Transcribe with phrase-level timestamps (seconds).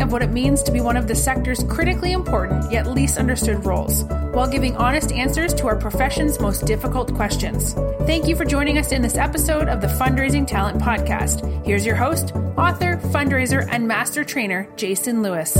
[0.00, 3.64] of what it means to be one of the sector's critically important yet least understood
[3.64, 7.74] roles, while giving honest answers to our profession's most difficult questions.
[8.06, 11.64] Thank you for joining us in this episode of the Fundraising Talent Podcast.
[11.64, 15.56] Here's your host, author, fundraiser, and master trainer, Jason Lewis.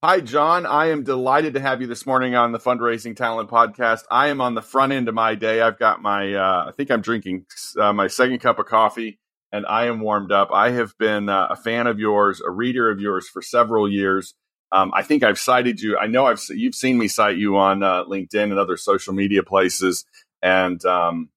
[0.00, 0.64] Hi, Jon.
[0.64, 4.02] I am delighted to have you this morning on the Fundraising Talent Podcast.
[4.08, 5.60] I am on the front end of my day.
[5.60, 7.46] I've got my, uh, I think I'm drinking
[7.76, 9.18] uh, my second cup of coffee
[9.52, 10.50] and I am warmed up.
[10.52, 14.34] I have been uh, a fan of yours, a reader of yours for several years.
[14.70, 15.96] Um, I think I've cited you.
[15.96, 19.42] I know I've you've seen me cite you on uh, LinkedIn and other social media
[19.42, 20.04] places,
[20.42, 21.30] and um,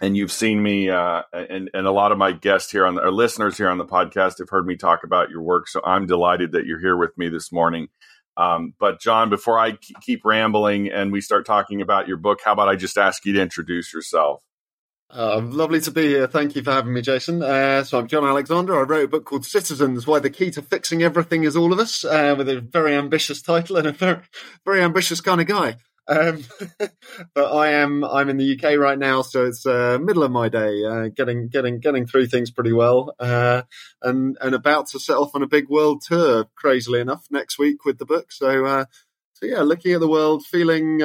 [0.00, 3.02] and you've seen me uh, and and a lot of my guests here on the,
[3.02, 5.68] or listeners here on the podcast have heard me talk about your work.
[5.68, 7.88] So I'm delighted that you're here with me this morning.
[8.36, 12.52] Um, but Jon, before I keep rambling and we start talking about your book, how
[12.52, 14.42] about I just ask you to introduce yourself?
[15.10, 16.26] Uh, lovely to be here.
[16.26, 17.42] Thank you for having me, Jason.
[17.42, 18.78] Uh, so I'm Jon Alexander.
[18.78, 21.78] I wrote a book called Citizens: Why the Key to Fixing Everything Is All of
[21.78, 24.20] Us, uh, with a very ambitious title and a very,
[24.66, 25.76] very ambitious kind of guy.
[26.08, 26.44] Um,
[27.34, 30.50] but I am I'm in the UK right now, so it's uh, middle of my
[30.50, 33.62] day, uh, getting getting getting through things pretty well, uh,
[34.02, 36.44] and and about to set off on a big world tour.
[36.54, 38.30] Crazily enough, next week with the book.
[38.30, 38.84] So
[39.32, 41.00] so yeah, looking at the world, feeling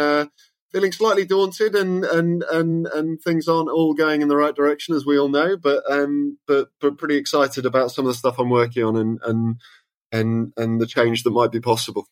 [0.73, 4.95] feeling slightly daunted and and and and things aren't all going in the right direction
[4.95, 8.39] as we all know but um but but pretty excited about some of the stuff
[8.39, 9.55] I'm working on and and
[10.11, 12.07] and and the change that might be possible.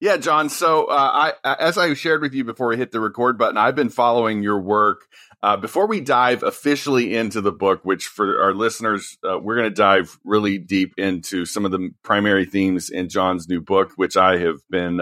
[0.00, 3.36] Yeah Jon so uh, I as I shared with you before we hit the record
[3.36, 5.06] button I've been following your work.
[5.40, 9.70] Uh, before we dive officially into the book, which for our listeners, uh, we're going
[9.70, 14.16] to dive really deep into some of the primary themes in Jon's new book, which
[14.16, 14.98] I have been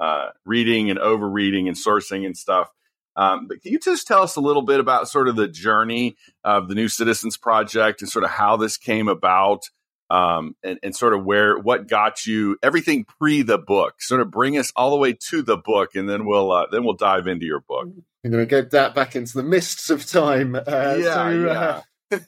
[0.00, 2.70] uh, uh, reading and overreading and sourcing and stuff.
[3.16, 6.16] Um, but can you just tell us a little bit about sort of the journey
[6.44, 9.64] of the New Citizens Project and sort of how this came about,
[10.08, 14.00] um, and, and, sort of where what got you everything pre the book?
[14.00, 16.82] Sort of bring us all the way to the book, and then we'll uh, then
[16.82, 17.88] we'll dive into your book.
[18.24, 20.54] I'm going to get that back into the mists of time.
[20.54, 21.80] Uh, yeah, so, yeah.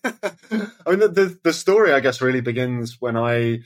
[0.86, 3.60] I mean, the, the the story I guess really begins when I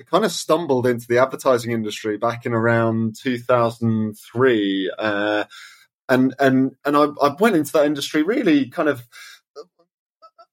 [0.00, 4.92] I kind of stumbled into the advertising industry back in around 2003.
[4.96, 5.44] Uh,
[6.08, 9.02] and, and, and I, I, went into that industry really kind of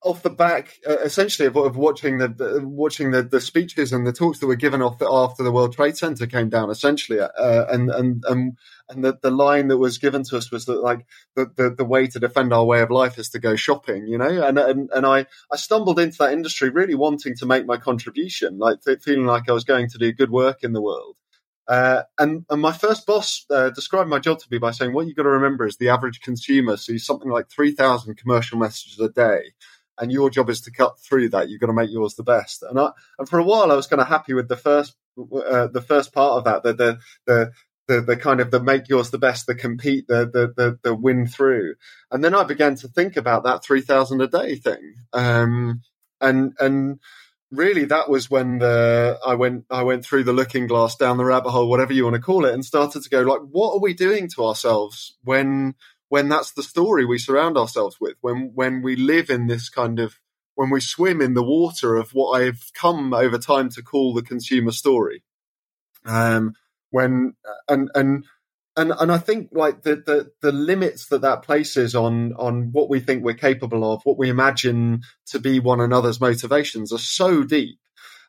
[0.06, 4.06] off the back, uh, essentially, of, of, watching the, the watching the, the, speeches and
[4.06, 7.20] the talks that were given off the, after the World Trade Center came down, essentially,
[7.20, 8.58] uh, and and and
[8.88, 11.84] and the, the line that was given to us was that like the, the, the
[11.84, 14.92] way to defend our way of life is to go shopping, you know, and and
[14.94, 19.26] and I I stumbled into that industry really wanting to make my contribution, like feeling
[19.26, 21.16] like I was going to do good work in the world.
[21.68, 25.08] Uh, and, and my first boss uh, described my job to me by saying, "What
[25.08, 29.00] you've got to remember is the average consumer sees something like three thousand commercial messages
[29.00, 29.54] a day."
[29.98, 31.50] And your job is to cut through that.
[31.50, 32.64] You've got to make yours the best.
[32.64, 35.68] And I, and for a while, I was kind of happy with the first, uh,
[35.68, 37.52] the first part of that, the, the, the,
[37.88, 40.96] the, the kind of the make yours the best, the compete, the, the, the, the
[40.96, 41.76] win through.
[42.12, 44.96] And then I began to think about that 3000 a day thing.
[45.14, 45.82] Um,
[46.20, 47.00] and, and,
[47.52, 51.26] really that was when the I went I went through the looking glass down the
[51.26, 53.80] rabbit hole whatever you want to call it and started to go like what are
[53.80, 55.76] we doing to ourselves when
[56.10, 60.00] when that's the story we surround ourselves with, when when we live in this kind
[60.00, 60.20] of
[60.56, 64.22] when we swim in the water of what I've come over time to call the
[64.22, 65.24] consumer story.
[66.06, 66.54] Um,
[66.92, 67.34] when
[67.68, 68.26] and and
[68.78, 72.90] and and I think like the, the the limits that that places on on what
[72.90, 77.44] we think we're capable of, what we imagine to be one another's motivations, are so
[77.44, 77.80] deep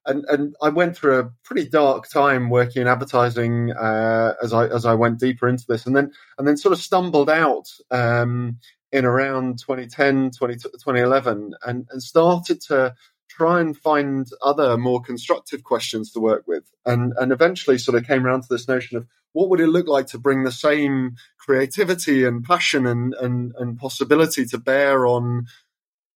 [0.06, 4.66] and and I went through a pretty dark time working in advertising uh, as I
[4.68, 8.58] as I went deeper into this, and then and then sort of stumbled out um,
[8.92, 12.94] in around 2010, 20, 2011, and and started to
[13.28, 18.06] try and find other more constructive questions to work with, and and eventually sort of
[18.06, 21.16] came around to this notion of what would it look like to bring the same
[21.38, 25.46] creativity and passion and and, and possibility to bear on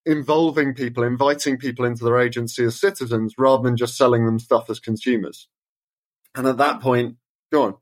[0.07, 4.71] involving people, inviting people into their agency as citizens rather than just selling them stuff
[4.71, 5.49] as consumers.
[6.35, 7.17] And at that point,
[7.53, 7.75] go on.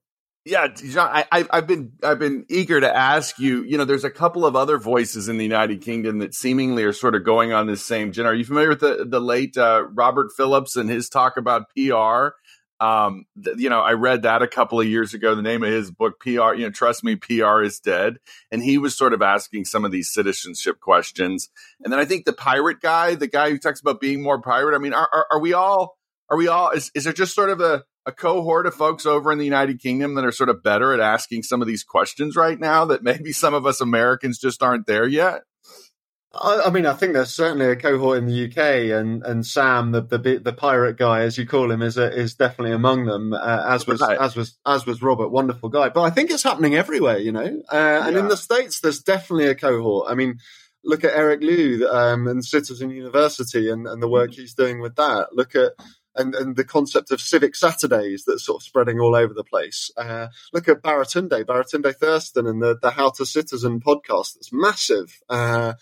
[0.45, 3.65] Yeah, John, I, have been I've been eager to ask you.
[3.65, 6.93] You know, there's a couple of other voices in the United Kingdom that seemingly are
[6.95, 8.33] sort of going on this same genre.
[8.33, 12.35] Are you familiar with the the late uh, Robert Phillips and his talk about PR?
[12.81, 15.35] Um, th- you know, I read that a couple of years ago.
[15.35, 18.19] The name of his book, PR, you know, trust me, PR is dead.
[18.53, 21.49] And he was sort of asking some of these citizenship questions.
[21.83, 24.75] And then I think the pirate guy, the guy who talks about being more pirate.
[24.75, 25.97] I mean, are, are, are we all,
[26.31, 29.33] are we all, is, is there just sort of a, a cohort of folks over
[29.33, 32.37] in the United Kingdom that are sort of better at asking some of these questions
[32.37, 35.43] right now that maybe some of us Americans just aren't there yet?
[36.41, 39.93] I, I, mean, I think there's certainly a cohort in the UK, and, and Sam,
[39.93, 43.33] the, the the pirate guy, as you call him, is a, is definitely among them.
[43.33, 44.19] Uh, as was right.
[44.19, 45.89] as was as was Robert, wonderful guy.
[45.89, 47.63] But I think it's happening everywhere, you know.
[47.73, 48.21] Uh, and yeah.
[48.21, 50.11] in the states, there's definitely a cohort.
[50.11, 50.39] I mean,
[50.85, 54.41] look at Eric Liu um, and Citizen University and, and the work mm-hmm.
[54.41, 55.29] he's doing with that.
[55.33, 55.73] Look at
[56.19, 59.91] and, and the concept of civic Saturdays that's sort of spreading all over the place.
[59.97, 65.21] Uh, look at Baratunde, Baratunde Thurston, and the, the How to Citizen podcast that's massive.
[65.29, 65.75] Uh,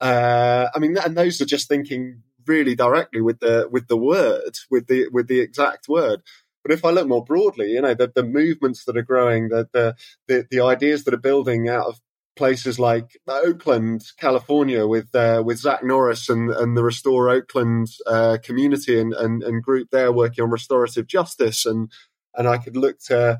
[0.00, 4.58] uh, I mean, and those are just thinking really directly with the with the word,
[4.70, 6.22] with the with the exact word.
[6.62, 9.68] But if I look more broadly, you know, the, the movements that are growing, the,
[9.72, 9.96] the,
[10.28, 12.00] the the ideas that are building out of
[12.36, 18.38] places like Oakland, California, with uh, with Zach Norris and, and the Restore Oakland uh,
[18.42, 21.90] community and, and, and group there working on restorative justice, and
[22.34, 23.38] and I could look to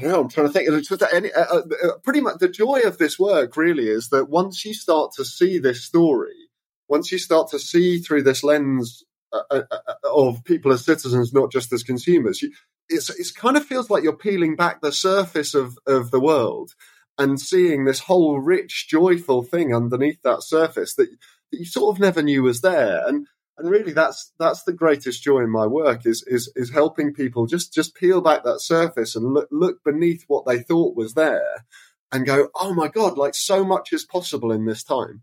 [0.00, 0.68] Know, I'm trying to think.
[1.12, 4.64] Any, uh, uh, uh, pretty much the joy of this work really is that once
[4.64, 6.48] you start to see this story,
[6.88, 11.32] once you start to see through this lens uh, uh, uh of people as citizens,
[11.32, 12.52] not just as consumers, you,
[12.88, 16.74] it's it kind of feels like you're peeling back the surface of of the world
[17.18, 21.10] and seeing this whole rich, joyful thing underneath that surface that,
[21.50, 23.06] that you sort of never knew was there.
[23.06, 23.26] And
[23.62, 27.46] and really that's that's the greatest joy in my work is is is helping people
[27.46, 31.64] just just peel back that surface and look look beneath what they thought was there
[32.10, 35.22] and go oh my god like so much is possible in this time.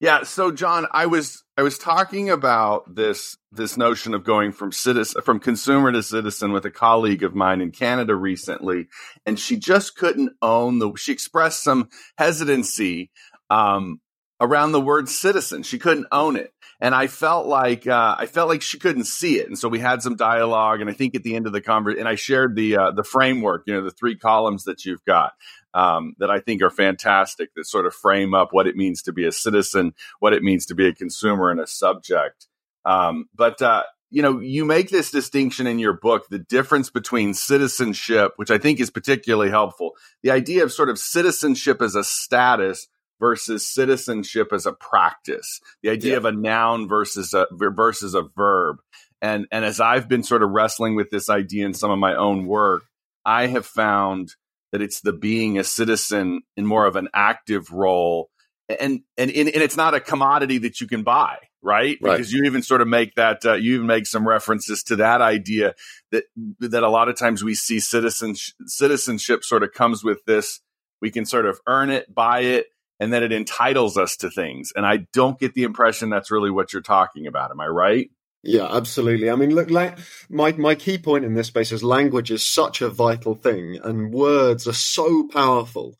[0.00, 4.72] Yeah so Jon i was i was talking about this this notion of going from
[4.72, 8.88] citizen from consumer to citizen with a colleague of mine in canada recently
[9.26, 13.10] and she just couldn't own the she expressed some hesitancy
[13.52, 14.00] um,
[14.40, 15.62] around the word citizen.
[15.62, 19.38] She couldn't own it and I felt like uh, I felt like she couldn't see
[19.38, 20.80] it, and so we had some dialogue.
[20.80, 23.04] And I think at the end of the conversation, and I shared the uh, the
[23.04, 25.34] framework, you know, the three columns that you've got
[25.74, 29.12] um, that I think are fantastic that sort of frame up what it means to
[29.12, 32.48] be a citizen, what it means to be a consumer and a subject.
[32.84, 37.32] Um, but uh, you know, you make this distinction in your book, the difference between
[37.32, 39.92] citizenship, which I think is particularly helpful,
[40.24, 42.88] the idea of sort of citizenship as a status
[43.22, 46.16] versus citizenship as a practice, the idea yeah.
[46.16, 48.78] of a noun versus a versus a verb.
[49.22, 52.16] And and as I've been sort of wrestling with this idea in some of my
[52.16, 52.82] own work,
[53.24, 54.34] I have found
[54.72, 58.28] that it's the being a citizen in more of an active role.
[58.68, 61.98] And and and, and it's not a commodity that you can buy, right?
[62.00, 62.16] right?
[62.16, 65.20] Because you even sort of make that uh, you even make some references to that
[65.20, 65.74] idea
[66.10, 66.24] that
[66.58, 68.34] that a lot of times we see citizen
[68.66, 70.60] citizenship sort of comes with this
[71.02, 72.66] we can sort of earn it, buy it,
[73.00, 74.72] and that it entitles us to things.
[74.76, 77.50] And I don't get the impression that's really what you're talking about.
[77.50, 78.10] Am I right?
[78.44, 79.30] Yeah, absolutely.
[79.30, 82.88] I mean, look, my my key point in this space is language is such a
[82.88, 85.96] vital thing, and words are so powerful,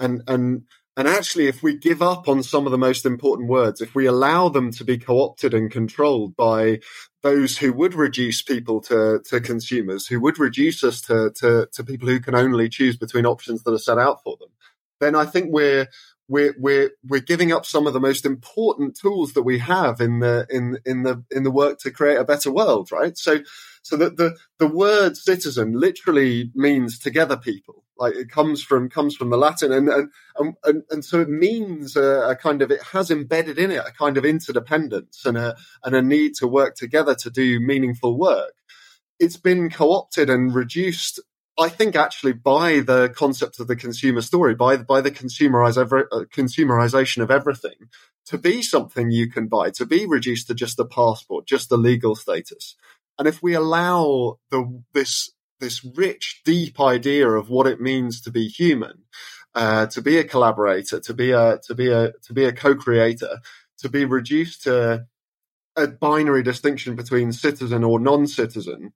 [0.00, 0.62] and and
[0.96, 4.04] And actually, if we give up on some of the most important words, if we
[4.06, 6.80] allow them to be co-opted and controlled by
[7.22, 11.84] those who would reduce people to, to consumers, who would reduce us to, to, to
[11.84, 14.50] people who can only choose between options that are set out for them,
[15.00, 15.88] then I think we're,
[16.28, 20.20] we're we're we're giving up some of the most important tools that we have in
[20.20, 23.16] the in in the in the work to create a better world right?
[23.18, 23.40] So
[23.82, 27.84] so that the the word citizen literally means together people.
[27.98, 31.96] Like it comes from comes from the latin and and and, and so it means
[31.96, 35.56] a, a, kind of it has embedded in it a kind of interdependence and a
[35.84, 38.54] and a need to work together to do meaningful work.
[39.18, 41.20] It's been co-opted and reduced
[41.62, 47.22] I think actually by the concept of the consumer story, by by the uh, consumerization
[47.22, 47.88] of everything,
[48.26, 51.76] to be something you can buy, to be reduced to just a passport, just a
[51.76, 52.76] legal status.
[53.18, 58.30] And if we allow the this this rich, deep idea of what it means to
[58.32, 59.04] be human,
[59.54, 63.38] uh, to be a collaborator, to be a to be a to be a co-creator,
[63.78, 65.06] to be reduced to
[65.76, 68.92] a binary distinction between citizen or non-citizen,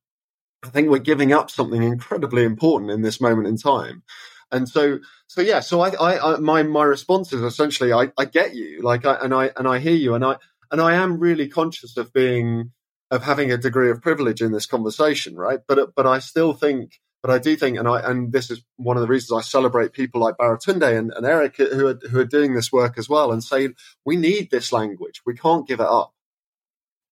[0.66, 4.02] I think we're giving up something incredibly important in this moment in time.
[4.50, 8.25] And so, so yeah, so I, I, I my, my response is essentially, I, I
[8.25, 10.37] get you, like, I, and I, and I hear you, and I,
[10.70, 12.73] and I am really conscious of being,
[13.11, 15.61] of having a degree of privilege in this conversation, right?
[15.66, 18.96] But, but I still think, but I do think, and I, and this is one
[18.96, 22.25] of the reasons I celebrate people like Baratunde and, and Eric who are, who are
[22.25, 23.70] doing this work as well and say,
[24.04, 25.23] we need this language.
[25.25, 26.12] We can't give it up.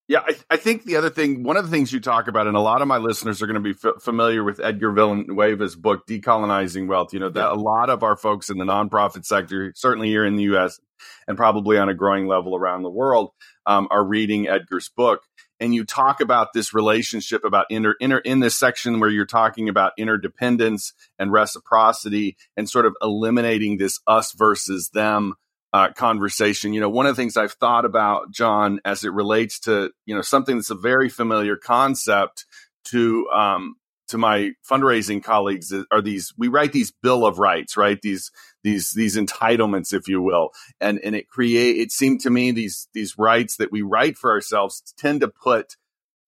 [0.07, 2.57] Yeah, I, I, think the other thing, one of the things you talk about, and
[2.57, 6.07] a lot of my listeners are going to be f- familiar with Edgar Villanueva's book,
[6.07, 7.15] Decolonizing Wealth.
[7.15, 10.37] You know, that a lot of our folks in the nonprofit sector, certainly here in
[10.37, 10.79] the US
[11.27, 13.31] and probably on a growing level around the world,
[13.65, 15.23] um, are reading Edgar's book.
[15.59, 19.71] And you talk about this relationship about inter, inter in this section where you're talking
[19.71, 25.35] about interdependence and reciprocity and sort of eliminating this us versus them
[25.75, 26.73] uh, conversation.
[26.73, 30.15] You know, one of the things I've thought about, Jon, as it relates to you
[30.15, 32.47] know something that's a very familiar concept
[32.87, 33.75] to um,
[34.07, 38.31] to my fundraising colleagues are these we write these bill of rights right these
[38.63, 40.51] these these entitlements if you will
[40.81, 44.31] and and it create it seemed to me these these rights that we write for
[44.31, 45.77] ourselves tend to put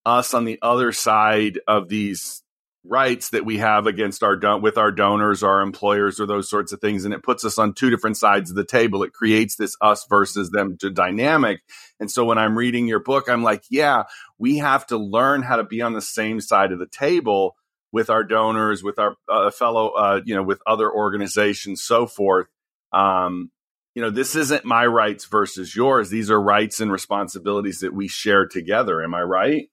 [0.06, 2.42] us on the other side of these
[2.88, 6.72] rights that we have against our don- with our donors, our employers, or those sorts
[6.72, 9.02] of things, and it puts us on two different sides of the table.
[9.02, 11.60] It creates this us versus them dynamic.
[12.00, 14.04] And so when I'm reading your book, I'm like, yeah,
[14.38, 17.56] we have to learn how to be on the same side of the table
[17.92, 22.46] with our donors, with our uh, fellow, uh, you know, with other organizations, so forth.
[22.92, 23.50] Um,
[23.94, 26.10] you know, this isn't my rights versus yours.
[26.10, 29.02] These are rights and responsibilities that we share together.
[29.02, 29.70] Am I right?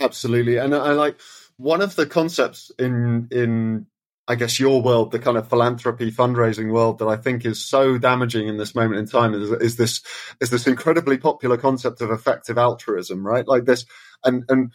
[0.00, 0.56] Absolutely.
[0.56, 1.20] And I like
[1.62, 3.86] one of the concepts in in
[4.28, 7.98] I guess your world, the kind of philanthropy fundraising world that I think is so
[7.98, 10.00] damaging in this moment in time is, is this
[10.40, 13.46] is this incredibly popular concept of effective altruism, right?
[13.46, 13.84] Like this,
[14.24, 14.72] and and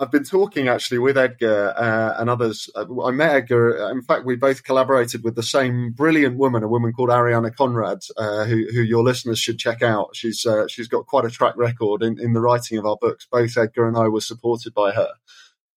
[0.00, 2.70] I've been talking actually with Edgar uh, and others.
[2.74, 3.90] Uh, I met Edgar.
[3.90, 7.98] In fact, we both collaborated with the same brilliant woman, a woman called Ariane Conrad,
[8.16, 10.14] uh, who, who, your listeners should check out.
[10.14, 13.26] She's uh, she's got quite a track record in, in the writing of our books.
[13.30, 15.10] Both Edgar and I were supported by her.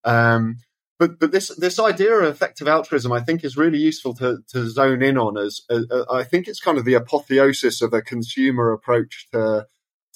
[0.03, 0.57] Um,
[0.99, 4.69] but but this this idea of effective altruism, I think, is really useful to to
[4.69, 5.37] zone in on.
[5.37, 9.65] As, as uh, I think it's kind of the apotheosis of a consumer approach to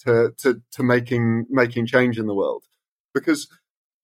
[0.03, 2.65] to to, to making making change in the world,
[3.13, 3.47] because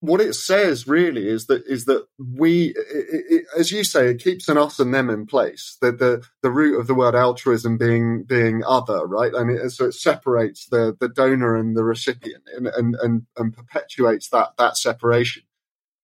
[0.00, 4.20] what it says really is that is that we, it, it, as you say, it
[4.20, 5.78] keeps an us and them in place.
[5.80, 9.32] The the the root of the word altruism being being other, right?
[9.32, 13.56] And mean, so it separates the the donor and the recipient, and and and, and
[13.56, 15.44] perpetuates that that separation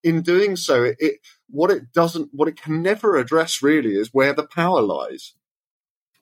[0.03, 4.33] in doing so, it, what it doesn't, what it can never address really is where
[4.33, 5.35] the power lies,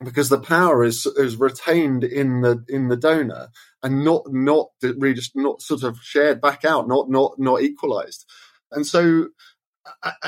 [0.04, 3.48] because the power is is retained in the in the donor
[3.82, 8.24] and not not really not sort of shared back out, not not not equalized,
[8.70, 9.28] and so.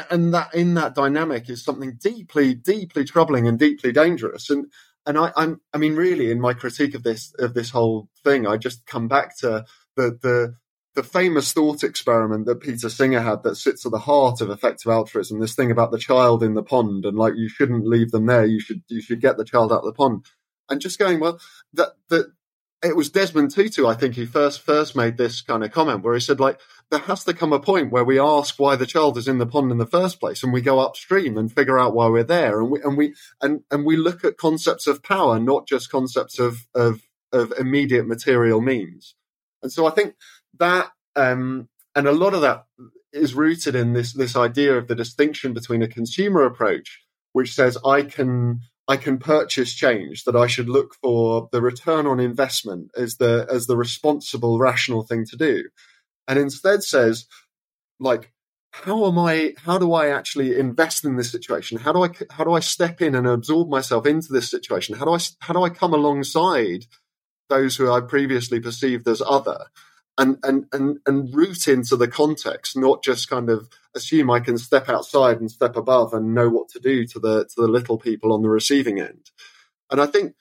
[0.09, 4.50] And that in that dynamic is something deeply, deeply troubling and deeply dangerous.
[4.50, 4.67] And
[5.05, 8.47] and I, I'm, I mean, really, in my critique of this of this whole thing,
[8.47, 9.64] I just come back to
[9.97, 10.55] the the
[10.99, 14.90] the famous thought experiment that Peter Singer had that sits at the heart of effective
[14.90, 18.26] altruism, this thing about the child in the pond and like you shouldn't leave them
[18.26, 20.26] there, you should you should get the child out of the pond.
[20.69, 21.38] And just going, well,
[21.75, 22.33] that that
[22.83, 26.14] it was Desmond Tutu, I think, who first first made this kind of comment where
[26.14, 26.59] he said, like,
[26.90, 29.47] there has to come a point where we ask why the child is in the
[29.47, 32.61] pond in the first place, and we go upstream and figure out why we're there,
[32.61, 36.40] and we and we and and we look at concepts of power, not just concepts
[36.40, 37.02] of of
[37.33, 39.14] of immediate material means.
[39.62, 40.14] And so I think
[40.59, 42.64] that um, and a lot of that
[43.12, 47.00] is rooted in this this idea of the distinction between a consumer approach,
[47.33, 52.07] which says I can I can purchase change, that I should look for the return
[52.07, 55.64] on investment as the as the responsible, rational thing to do,
[56.26, 57.26] and instead says,
[58.00, 58.33] like,
[58.71, 59.55] how am I?
[59.59, 61.78] How do I actually invest in this situation?
[61.78, 64.97] How do I how do I step in and absorb myself into this situation?
[64.97, 66.87] How do I how do I come alongside
[67.49, 69.67] those who I previously perceived as other?
[70.19, 74.59] And and and and root into the context, not just kind of assume I can
[74.59, 77.99] step outside and step above and know what to do to the to the little
[77.99, 79.31] people on the receiving end.
[79.91, 80.35] And I think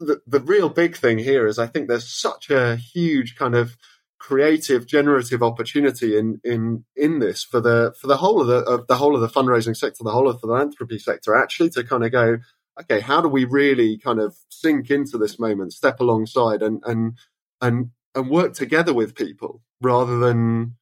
[0.00, 3.76] the the real big thing here is I think there's such a huge kind of
[4.18, 8.86] creative generative opportunity in in in this for the for the whole of the of
[8.86, 12.04] the whole of the fundraising sector the whole of the philanthropy sector actually to kind
[12.04, 12.36] of go
[12.78, 17.16] okay how do we really kind of sink into this moment step alongside and and
[17.62, 20.76] and and work together with people rather than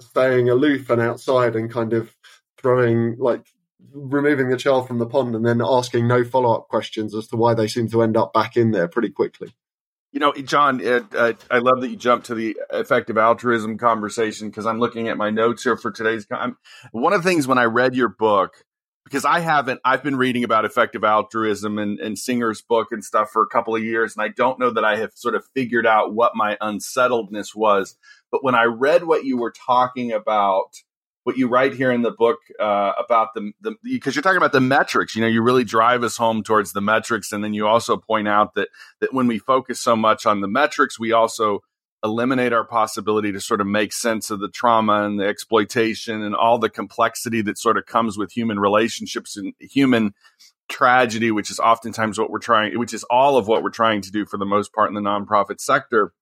[0.00, 2.14] staying aloof and outside and kind of
[2.58, 3.46] throwing like
[3.92, 7.54] removing the child from the pond and then asking no follow-up questions as to why
[7.54, 9.54] they seem to end up back in there pretty quickly.
[10.12, 14.48] You know Jon it, uh, i love that you jumped to the effective altruism conversation
[14.48, 16.56] because i'm looking at my notes here for today's con-
[16.92, 18.64] one of the things when i read your book
[19.08, 23.30] because I haven't, I've been reading about effective altruism and, and Singer's book and stuff
[23.30, 24.14] for a couple of years.
[24.14, 27.96] And I don't know that I have sort of figured out what my unsettledness was.
[28.30, 30.74] But when I read what you were talking about,
[31.24, 34.52] what you write here in the book uh, about the, the, because you're talking about
[34.52, 37.32] the metrics, you know, you really drive us home towards the metrics.
[37.32, 38.68] And then you also point out that,
[39.00, 41.62] that when we focus so much on the metrics, we also
[42.04, 46.34] eliminate our possibility to sort of make sense of the trauma and the exploitation and
[46.34, 50.14] all the complexity that sort of comes with human relationships and human
[50.68, 54.10] tragedy, which is oftentimes what we're trying, which is all of what we're trying to
[54.10, 56.12] do for the most part in the nonprofit sector.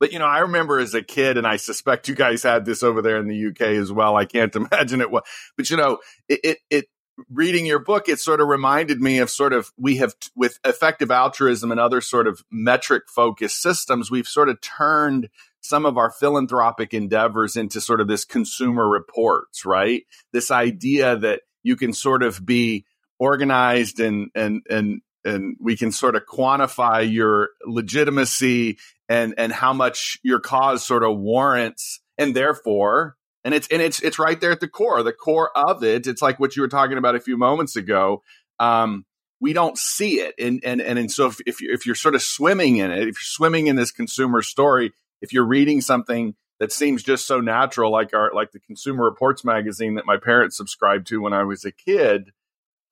[0.00, 2.82] But you know, I remember as a kid, and I suspect you guys had this
[2.82, 4.16] over there in the UK as well.
[4.16, 5.22] I can't imagine it was,
[5.56, 6.84] but you know, it it, it
[7.30, 11.10] reading your book, it sort of reminded me of sort of we have with effective
[11.10, 15.28] altruism and other sort of metric focused systems, we've sort of turned
[15.60, 20.02] some of our philanthropic endeavors into sort of this consumer reports, right?
[20.32, 22.84] This idea that you can sort of be
[23.18, 29.72] organized and and and and we can sort of quantify your legitimacy and and how
[29.72, 34.52] much your cause sort of warrants and therefore and it's and it's it's right there
[34.52, 36.06] at the core the core of it.
[36.06, 38.22] It's like what you were talking about a few moments ago.
[38.58, 39.04] Um,
[39.40, 40.34] we don't see it.
[40.38, 43.00] And and and, and so if, if you're, if you're sort of swimming in it
[43.00, 47.40] if you're swimming in this consumer story if you're reading something that seems just so
[47.40, 51.42] natural like our like the consumer reports magazine that my parents subscribed to when i
[51.42, 52.30] was a kid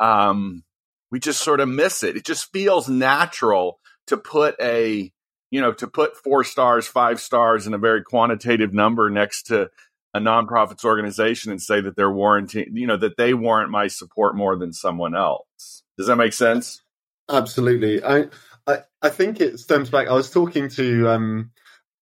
[0.03, 0.65] um,
[1.11, 2.17] we just sort of miss it.
[2.17, 5.13] It just feels natural to put a
[5.51, 9.71] you know to put four stars five stars and a very quantitative number next to
[10.15, 14.37] a nonprofits organization and say that they're warranting, you know, that they warrant my support
[14.37, 15.83] more than someone else.
[15.97, 16.83] Does that make sense?
[17.31, 18.03] Absolutely.
[18.05, 18.27] I
[18.67, 20.09] I, I think it stems back.
[20.09, 21.51] I was talking to um,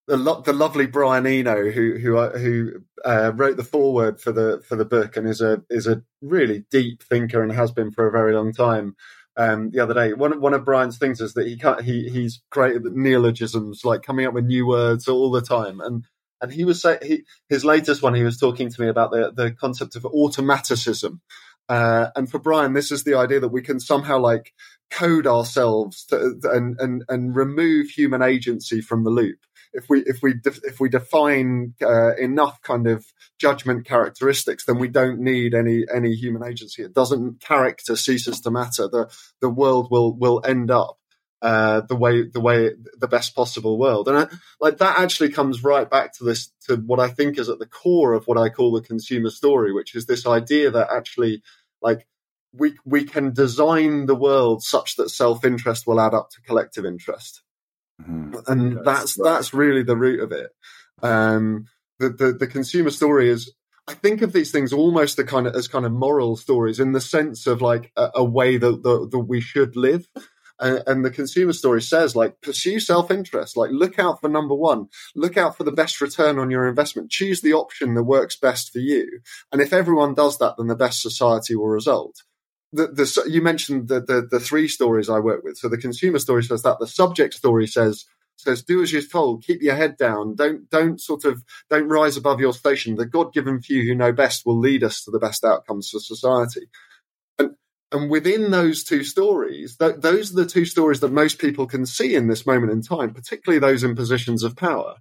[0.06, 2.72] the lo- the lovely Brian Eno, who who who
[3.04, 6.64] uh, wrote the foreword for the for the book and is a is a really
[6.70, 8.96] deep thinker and has been for a very long time.
[9.36, 12.42] Um, the other day, one one of Brian's things is that he can't, he he's
[12.50, 16.04] created neologisms, like coming up with new words all the time, and
[16.42, 18.14] and he was saying he, his latest one.
[18.14, 21.20] He was talking to me about the the concept of automaticism.
[21.68, 24.53] Uh, and for Brian, this is the idea that we can somehow like
[24.90, 29.38] code ourselves to, and and and remove human agency from the loop.
[29.72, 33.07] If we if we de- if we define uh, enough kind of
[33.38, 36.83] judgment characteristics, then we don't need any any human agency.
[36.83, 38.88] It doesn't character ceases to matter.
[38.88, 39.09] The
[39.40, 40.98] the world will will end up
[41.42, 44.26] uh, the way the way the best possible world and I,
[44.61, 47.66] like that actually comes right back to this to what i think is at the
[47.66, 51.42] core of what i call the consumer story which is this idea that actually
[51.81, 52.07] like
[52.53, 57.42] we we can design the world such that self-interest will add up to collective interest
[58.03, 58.35] mm-hmm.
[58.46, 59.31] and that's that's, right.
[59.31, 60.50] that's really the root of it
[61.03, 61.66] um
[61.98, 63.53] the, the the consumer story is
[63.88, 66.92] I think of these things almost the kind of as kind of moral stories in
[66.92, 70.07] the sense of like a, a way that, that, that we should live
[70.60, 73.56] and, and the consumer story says like pursue self-interest.
[73.56, 74.88] Like look out for number one.
[75.14, 77.10] Look out for the best return on your investment.
[77.10, 79.20] Choose the option that works best for you.
[79.50, 82.22] And if everyone does that then the best society will result.
[82.72, 85.56] The, the, you mentioned the, the, the three stories I work with.
[85.56, 86.78] So the consumer story says that.
[86.78, 88.04] The subject story says
[88.36, 92.16] says do as you're told, keep your head down, don't don't sort of don't rise
[92.16, 92.96] above your station.
[92.96, 96.00] The God given few who know best will lead us to the best outcomes for
[96.00, 96.68] society.
[97.92, 101.87] And within those two stories, th- those are the two stories that most people can
[101.87, 104.96] see in this moment in time, particularly those in positions of power.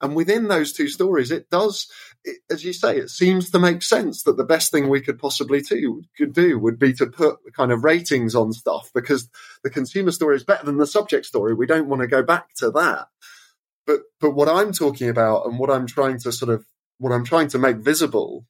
[0.00, 1.86] And within those two stories, it does,
[2.24, 5.18] it, as you say, it seems to make sense that the best thing we could
[5.18, 9.30] possibly do, could do would be to put kind of ratings on stuff because
[9.62, 11.54] the consumer story is better than the subject story.
[11.54, 13.06] We don't want to go back to that.
[13.86, 16.66] But, but what I'm talking about and what I'm trying to sort of,
[16.98, 18.44] what I'm trying to make visible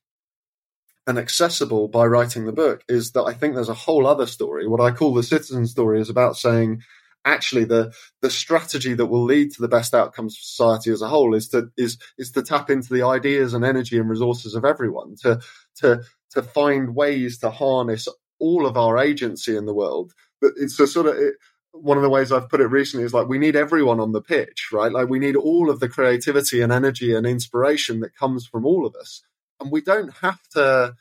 [1.07, 4.67] and accessible by writing the book is that I think there's a whole other story.
[4.67, 6.83] What I call the citizen story is about saying,
[7.25, 11.09] actually the the strategy that will lead to the best outcomes for society as a
[11.09, 14.64] whole is to is is to tap into the ideas and energy and resources of
[14.64, 15.40] everyone to
[15.75, 20.12] to to find ways to harness all of our agency in the world.
[20.40, 21.35] But it's a sort of it,
[21.73, 24.23] one of the ways I've put it recently is like we need everyone on the
[24.23, 24.93] pitch right?
[24.93, 28.87] Like we need all of the creativity and energy and inspiration that comes from all
[28.87, 29.23] of us
[29.61, 30.95] and we don't have to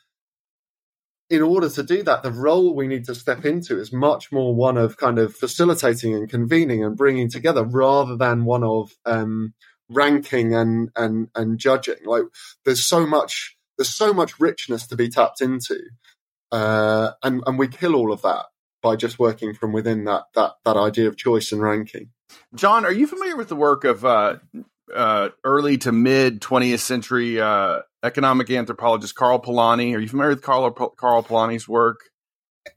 [1.30, 4.54] in order to do that, the role we need to step into is much more
[4.54, 9.54] one of kind of facilitating and convening and bringing together rather than one of um,
[9.90, 12.06] ranking and, and, and judging.
[12.06, 12.24] Like
[12.66, 15.80] there's so much, there's so much richness to be tapped into.
[16.52, 18.46] Uh, and, and we kill all of that
[18.84, 22.10] by just working from within that, that, that idea of choice and ranking.
[22.54, 24.36] Jon, are you familiar with the work of uh,
[24.94, 29.96] uh, early to mid 20th century uh, economic anthropologist Karl Polanyi.
[29.96, 32.02] Are you familiar with Karl Karl Polanyi's work?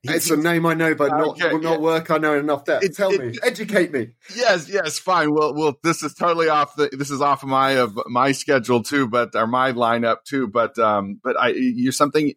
[0.02, 1.78] It's a name I know, but not okay, not yeah.
[1.78, 2.64] work I know enough.
[2.68, 4.08] It, Tell it, me, educate me.
[4.34, 5.32] Yes, yes, fine.
[5.32, 6.88] Well, well, this is totally off the.
[6.92, 10.48] This is off of my of my schedule too, but or my lineup too.
[10.48, 12.34] But um, but I you're something.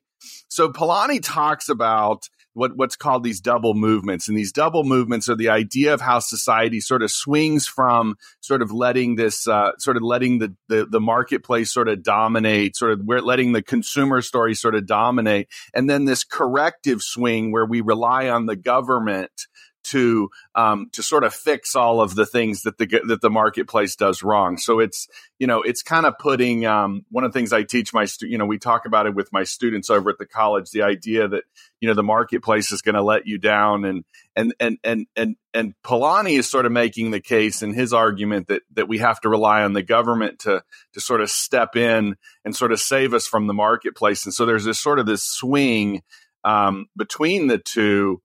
[0.49, 4.27] So Polanyi talks about what what's called these double movements.
[4.27, 8.61] And these double movements are the idea of how society sort of swings from sort
[8.61, 12.91] of letting this uh, sort of letting the, the, the marketplace sort of dominate sort
[12.91, 17.65] of we're letting the consumer story sort of dominate and then this corrective swing where
[17.65, 19.31] we rely on the government
[19.89, 23.95] to um, to sort of fix all of the things that the that the marketplace
[23.95, 24.57] does wrong.
[24.57, 25.07] So it's
[25.39, 28.27] you know it's kind of putting um, one of the things I teach my stu-
[28.27, 31.27] you know we talk about it with my students over at the college the idea
[31.27, 31.43] that
[31.81, 35.35] you know the marketplace is going to let you down and and and and and
[35.53, 39.19] and Polanyi is sort of making the case in his argument that that we have
[39.21, 43.13] to rely on the government to to sort of step in and sort of save
[43.13, 46.03] us from the marketplace and so there's this sort of this swing
[46.43, 48.21] um, between the two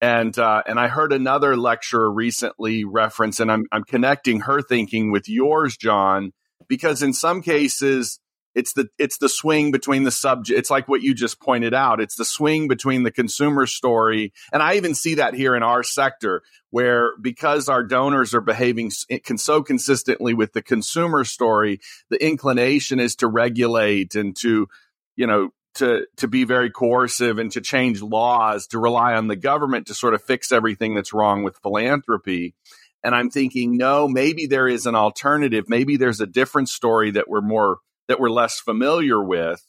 [0.00, 5.10] and uh, and I heard another lecturer recently reference, and I'm I'm connecting her thinking
[5.10, 6.32] with yours, Jon,
[6.68, 8.20] because in some cases
[8.54, 10.58] it's the it's the swing between the subject.
[10.58, 12.00] It's like what you just pointed out.
[12.00, 15.82] It's the swing between the consumer story, and I even see that here in our
[15.82, 21.80] sector, where because our donors are behaving so consistently with the consumer story,
[22.10, 24.66] the inclination is to regulate and to
[25.14, 29.36] you know to to be very coercive and to change laws to rely on the
[29.36, 32.54] government to sort of fix everything that's wrong with philanthropy
[33.04, 37.28] and i'm thinking no maybe there is an alternative maybe there's a different story that
[37.28, 37.78] we're more
[38.08, 39.64] that we're less familiar with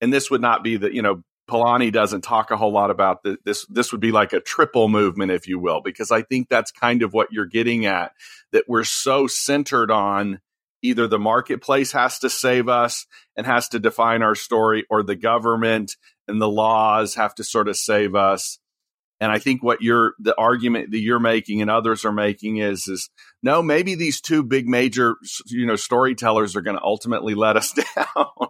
[0.00, 3.24] and this would not be the you know Polanyi doesn't talk a whole lot about
[3.24, 3.66] the, this.
[3.66, 7.02] This would be like a triple movement, if you will, because I think that's kind
[7.02, 8.12] of what you're getting at.
[8.52, 10.40] That we're so centered on
[10.82, 15.16] either the marketplace has to save us and has to define our story, or the
[15.16, 15.96] government
[16.28, 18.58] and the laws have to sort of save us.
[19.22, 22.88] And I think what you're the argument that you're making and others are making is
[22.88, 23.10] is
[23.42, 25.16] no, maybe these two big major
[25.46, 28.48] you know storytellers are going to ultimately let us down,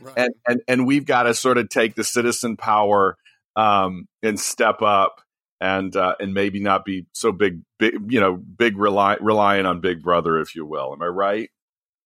[0.00, 0.14] right.
[0.16, 3.16] and and and we've got to sort of take the citizen power
[3.56, 5.22] um, and step up
[5.62, 9.80] and uh, and maybe not be so big, big you know, big rely, relying on
[9.80, 10.92] Big Brother, if you will.
[10.92, 11.50] Am I right?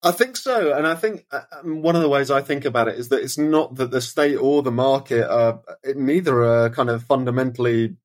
[0.07, 2.87] I think so, and I think uh, um, one of the ways I think about
[2.87, 5.61] it is that it's not that the state or the market are
[5.97, 7.97] neither are kind of fundamentally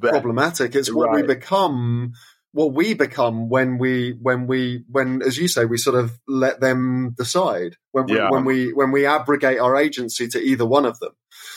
[0.00, 0.74] problematic.
[0.74, 1.22] It's what right.
[1.22, 2.12] we become,
[2.52, 6.60] what we become when we when we when, as you say, we sort of let
[6.60, 8.28] them decide when we, yeah.
[8.28, 11.12] when we when we abrogate our agency to either one of them.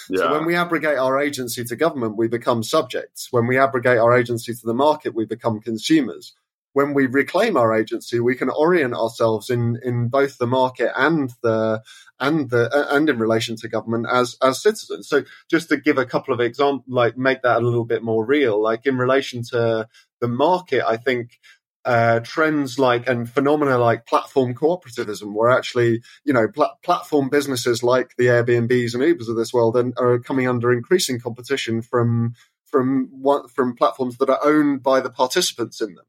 [0.10, 0.20] Yeah.
[0.20, 3.28] So when we abrogate our agency to government, we become subjects.
[3.32, 6.34] When we abrogate our agency to the market, we become consumers
[6.78, 11.32] when we reclaim our agency, we can orient ourselves in in both the market and
[11.42, 11.82] the
[12.20, 15.10] and the and in relation to government as as citizens.
[15.10, 18.24] So just to give a couple of examples, like make that a little bit more
[18.24, 19.88] real, like in relation to
[20.22, 21.40] the market, I think
[21.84, 27.82] uh, trends like and phenomena like platform cooperativism, where actually, you know, pl- platform businesses
[27.82, 32.36] like the Airbnbs and Ubers of this world are coming under increasing competition from
[32.66, 33.10] from
[33.56, 36.06] from platforms that are owned by the participants in them.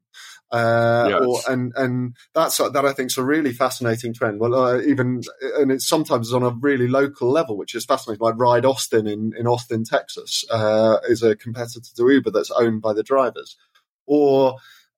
[0.51, 1.21] Uh, yes.
[1.23, 4.41] or, and and that's that I think is a really fascinating trend.
[4.41, 5.23] Well, uh, even
[5.57, 8.25] and it's sometimes on a really local level, which is fascinating.
[8.25, 12.81] Like Ride Austin in in Austin, Texas, uh, is a competitor to Uber that's owned
[12.81, 13.59] by the drivers,
[14.07, 14.57] or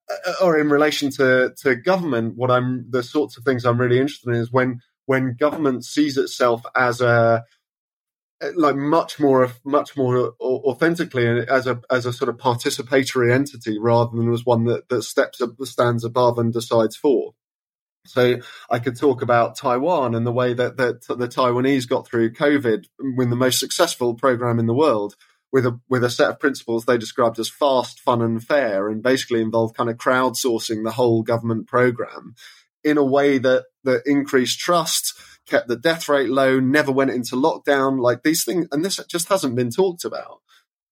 [0.08, 3.98] uh, or in relation to to government, what I'm the sorts of things I'm really
[3.98, 7.44] interested in is when when government sees itself as a
[8.42, 13.78] Uh, like much more much more authentically as a as a sort of participatory entity
[13.78, 17.34] rather than as one that that steps up stands above and decides for.
[18.06, 22.32] So I could talk about Taiwan and the way that, that the Taiwanese got through
[22.32, 25.16] COVID with the most successful program in the world
[25.52, 29.02] with a with a set of principles they described as fast, fun, and fair, and
[29.02, 32.34] basically involved kind of crowdsourcing the whole government program
[32.84, 35.14] in a way that that increased trust,
[35.50, 38.00] kept the death rate low, never went into lockdown.
[38.00, 40.40] Like these things, and this just hasn't been talked about.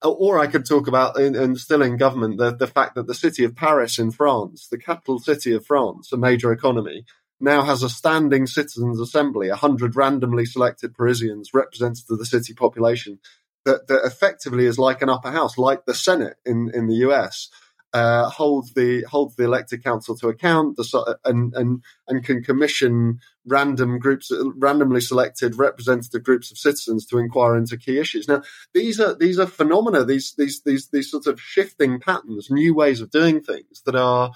[0.05, 3.14] Uh, or I could talk about, and still in government, the, the fact that the
[3.14, 7.05] city of Paris in France, the capital city of France, a major economy,
[7.40, 13.18] now has a standing citizens' assembly, 100 randomly selected Parisians, representative of the city population,
[13.64, 17.49] that, that effectively is like an upper house, like the Senate in, in the US
[17.92, 18.29] uh,
[18.74, 20.77] the holds the elected council to account
[21.24, 27.57] and and and can commission random groups, randomly selected representative groups of citizens to inquire
[27.57, 28.29] into key issues.
[28.29, 28.42] Now,
[28.74, 33.01] these are these are phenomena, these these these these sorts of shifting patterns, new ways
[33.01, 34.33] of doing things that are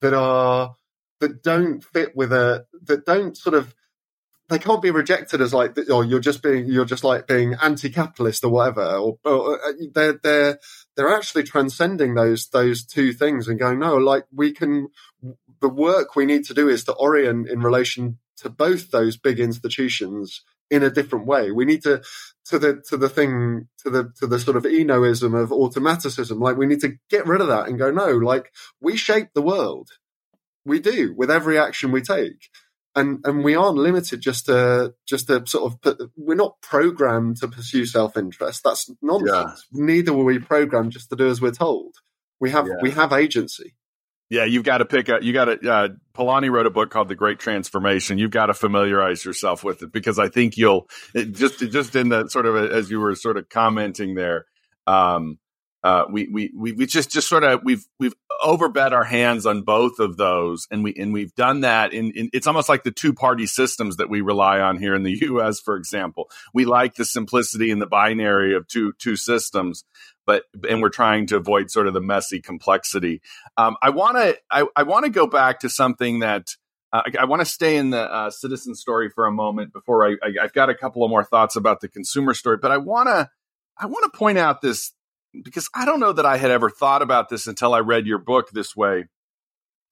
[0.00, 0.76] that are
[1.20, 3.74] that don't fit with a that don't sort of
[4.48, 7.54] they can't be rejected as like, or oh, you're just being, you're just like being
[7.62, 8.84] anti-capitalist or whatever.
[8.96, 10.58] Or, or uh, they're they're
[10.96, 14.88] they're actually transcending those those two things and going, no, like we can.
[15.60, 19.40] The work we need to do is to orient in relation to both those big
[19.40, 21.50] institutions in a different way.
[21.50, 22.02] We need to
[22.46, 26.38] to the to the thing to the to the sort of Enoism of automaticism.
[26.38, 29.42] Like we need to get rid of that and go, no, like we shape the
[29.42, 29.90] world.
[30.66, 32.48] We do with every action we take
[32.96, 37.38] and and we aren't limited just to just to sort of put, we're not programmed
[37.38, 38.62] to pursue self interest.
[38.64, 39.66] That's nonsense.
[39.72, 39.84] Yeah.
[39.84, 41.96] Neither were we programmed just to do as we're told.
[42.40, 42.74] We have yeah.
[42.82, 43.74] we have agency.
[44.30, 45.22] Yeah, you've got to pick up.
[45.22, 45.70] You got to.
[45.72, 48.18] Uh, Polanyi wrote a book called The Great Transformation.
[48.18, 52.08] You've got to familiarize yourself with it because I think you'll it just just in
[52.08, 54.46] the sort of as you were sort of commenting there.
[54.86, 55.38] Um,
[55.84, 59.62] uh, we, we, we, we just, just sort of, we've, we've overbet our hands on
[59.62, 60.68] both of those.
[60.70, 63.96] And we, and we've done that in, in it's almost like the two party systems
[63.96, 66.30] that we rely on here in the US, for example.
[66.52, 69.84] We like the simplicity and the binary of two, two systems,
[70.26, 73.22] but, and we're trying to avoid sort of the messy complexity.
[73.56, 76.48] Um, I want to, I, I want to go back to something that,
[76.92, 80.06] uh, I, I want to stay in the uh, citizen story for a moment before
[80.06, 82.76] I, I, I've got a couple of more thoughts about the consumer story, but I
[82.76, 83.30] want to,
[83.78, 84.92] I want to point out this
[85.42, 88.18] because I don't know that I had ever thought about this until I read your
[88.18, 89.06] book this way.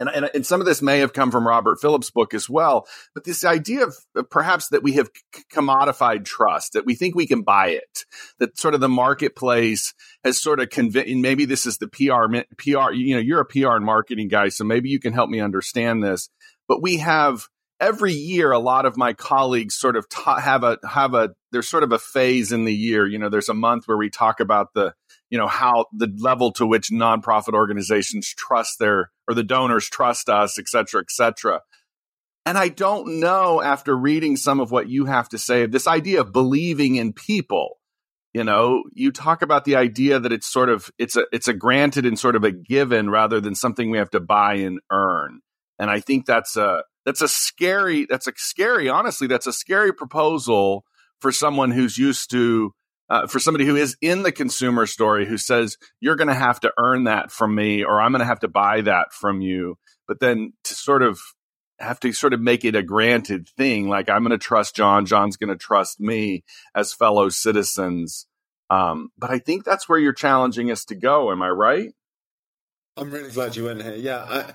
[0.00, 2.88] And, and, and some of this may have come from Robert Phillips' book as well.
[3.14, 3.96] But this idea of,
[4.30, 5.10] perhaps that we have
[5.52, 8.04] commodified trust, that we think we can buy it,
[8.40, 12.92] that sort of the marketplace has sort of convinced, maybe this is the PR, PR,
[12.92, 16.02] you know, you're a PR and marketing guy, so maybe you can help me understand
[16.02, 16.30] this.
[16.66, 17.46] But we have
[17.78, 21.68] every year, a lot of my colleagues sort of ta- have a, have a, there's
[21.68, 23.06] sort of a phase in the year.
[23.06, 24.94] You know, there's a month where we talk about the,
[25.32, 30.28] you know how the level to which nonprofit organizations trust their or the donors trust
[30.28, 31.62] us et cetera et cetera.
[32.44, 35.88] And i don't know after reading some of what you have to say of this
[35.88, 37.80] idea of believing in people.
[38.34, 41.54] You know you talk about the idea that it's sort of it's a it's a
[41.54, 45.40] granted and sort of a given rather than something we have to buy and earn.
[45.78, 49.94] And i think that's a that's a scary that's a scary honestly that's a scary
[49.94, 50.84] proposal
[51.20, 52.74] for someone who's used to
[53.12, 56.58] uh, for somebody who is in the consumer story who says you're going to have
[56.58, 59.76] to earn that from me or i'm going to have to buy that from you.
[60.08, 61.20] But then to sort of
[61.78, 65.04] have to sort of make it a granted thing like i'm going to trust Jon
[65.04, 66.42] Jon's going to trust me
[66.74, 68.26] as fellow citizens.
[68.70, 71.90] Um, but i think that's where you're challenging us to go am i right?
[72.96, 73.94] I'm really glad you went here.
[73.94, 74.52] Yeah I,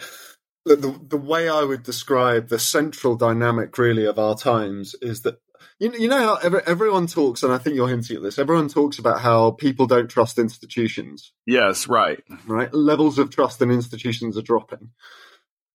[0.65, 5.37] the, the way i would describe the central dynamic really of our times is that
[5.79, 8.39] you, you know how every, everyone talks, and I think you're hinting at this.
[8.39, 11.33] Everyone talks about how people don't trust institutions.
[11.45, 12.73] Yes, right, right.
[12.73, 14.91] Levels of trust in institutions are dropping,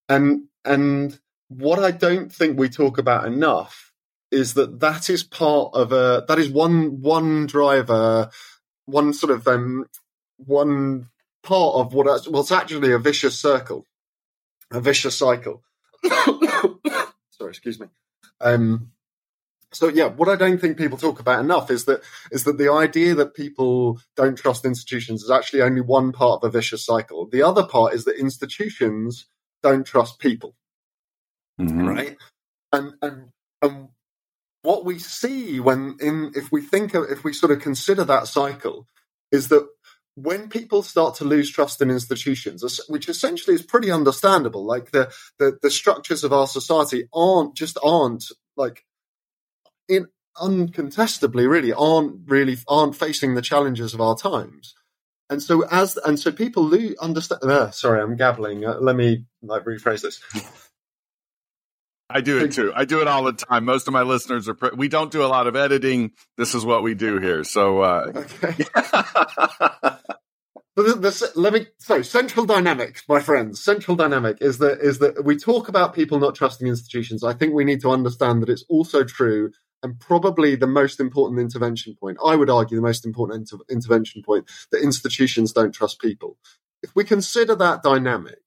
[0.09, 1.19] and and
[1.49, 3.93] what I don't think we talk about enough
[4.31, 8.31] is that that is part of a that is one one driver,
[8.87, 9.87] one sort of um
[10.37, 11.09] one
[11.43, 13.87] part of what what's actually a vicious circle,
[14.71, 15.63] a vicious cycle.
[16.05, 17.87] Sorry, excuse me.
[18.41, 18.92] Um,
[19.73, 22.71] so yeah, what I don't think people talk about enough is that is that the
[22.71, 27.27] idea that people don't trust institutions is actually only one part of a vicious cycle.
[27.27, 29.27] The other part is that institutions
[29.63, 30.55] don't trust people,
[31.61, 31.89] mm-hmm.
[31.89, 32.17] right?
[32.73, 33.29] And and
[33.63, 33.89] and
[34.63, 38.29] what we see when in if we think of, if we sort of consider that
[38.29, 38.87] cycle
[39.31, 39.67] is that
[40.15, 45.11] when people start to lose trust in institutions, which essentially is pretty understandable, like the,
[45.39, 48.25] the, the structures of our society aren't just aren't
[48.57, 48.85] like
[49.93, 50.07] in
[50.41, 54.75] uncontestably really aren't really aren't facing the challenges of our times.
[55.29, 57.43] And so as and so people lose understand.
[57.43, 58.65] Uh, sorry, I'm gabbling.
[58.65, 60.21] Uh, let me like rephrase this.
[62.11, 62.73] I do it too.
[62.75, 63.65] I do it all the time.
[63.65, 64.55] Most of my listeners are.
[64.55, 66.11] Pre- we don't do a lot of editing.
[66.37, 67.45] This is what we do here.
[67.45, 68.65] So, uh, okay.
[70.77, 73.65] the, the, let me so central dynamic, my friends.
[73.65, 77.25] Central dynamic is that is that we talk about people not trusting institutions.
[77.25, 79.51] I think we need to understand that it's also true,
[79.83, 82.19] and probably the most important intervention point.
[82.25, 86.39] I would argue the most important inter- intervention point that institutions don't trust people.
[86.83, 88.41] If we consider that dynamic,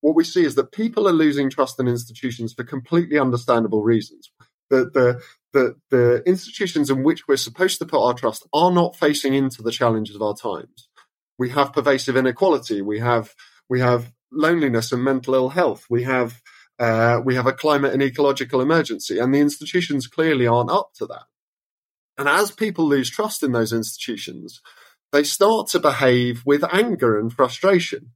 [0.00, 4.30] what we see is that people are losing trust in institutions for completely understandable reasons.
[4.70, 8.96] The, the, the, the institutions in which we're supposed to put our trust are not
[8.96, 10.88] facing into the challenges of our times.
[11.38, 12.82] We have pervasive inequality.
[12.82, 13.34] We have,
[13.68, 15.86] we have loneliness and mental ill health.
[15.88, 16.40] We have,
[16.78, 21.06] uh, we have a climate and ecological emergency, and the institutions clearly aren't up to
[21.06, 21.24] that.
[22.18, 24.60] And as people lose trust in those institutions,
[25.12, 28.12] they start to behave with anger and frustration.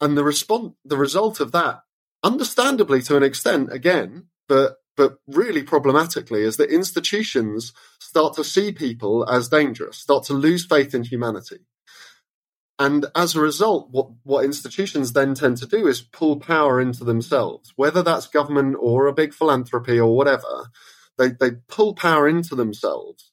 [0.00, 1.82] And the response, the result of that,
[2.22, 8.72] understandably to an extent, again, but but really problematically, is that institutions start to see
[8.72, 11.60] people as dangerous, start to lose faith in humanity.
[12.80, 17.04] And as a result, what, what institutions then tend to do is pull power into
[17.04, 20.70] themselves, whether that's government or a big philanthropy or whatever.
[21.18, 23.32] They, they pull power into themselves.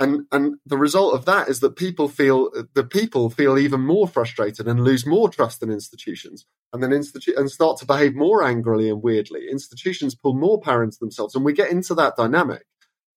[0.00, 4.08] And and the result of that is that people feel the people feel even more
[4.08, 6.44] frustrated and lose more trust in institutions.
[6.72, 9.42] And then institu- and start to behave more angrily and weirdly.
[9.48, 12.64] Institutions pull more power into themselves and we get into that dynamic.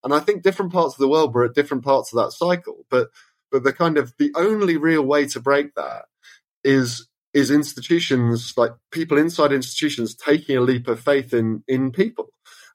[0.03, 2.85] And i think different parts of the world were at different parts of that cycle.
[2.91, 3.07] But
[3.55, 6.05] but the kind of the only real way to break that
[6.63, 12.29] is is institutions like people inside institutions taking a leap of faith in in people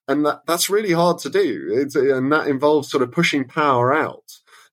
[0.09, 1.69] and that, that's really hard to do.
[1.71, 4.25] It's, and that involves sort of pushing power out,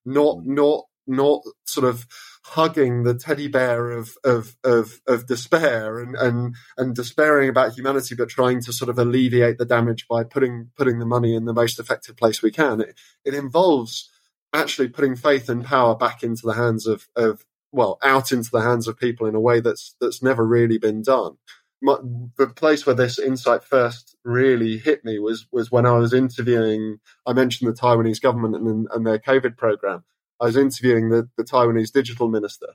[0.04, 0.46] not mm.
[0.46, 2.06] not not sort of
[2.44, 8.14] hugging the teddy bear of of of, of despair and, and and despairing about humanity,
[8.16, 11.54] but trying to sort of alleviate the damage by putting putting the money in the
[11.54, 12.80] most effective place we can.
[12.80, 14.10] It, it involves
[14.52, 18.62] actually putting faith and power back into the hands of of well out into the
[18.62, 21.36] hands of people in a way that's that's never really been done
[21.80, 21.96] my,
[22.36, 26.98] the place where this insight first really hit me was was when I was interviewing.
[27.26, 30.04] I mentioned the Taiwanese government and, and their COVID program.
[30.40, 32.68] I was interviewing the, the Taiwanese digital minister,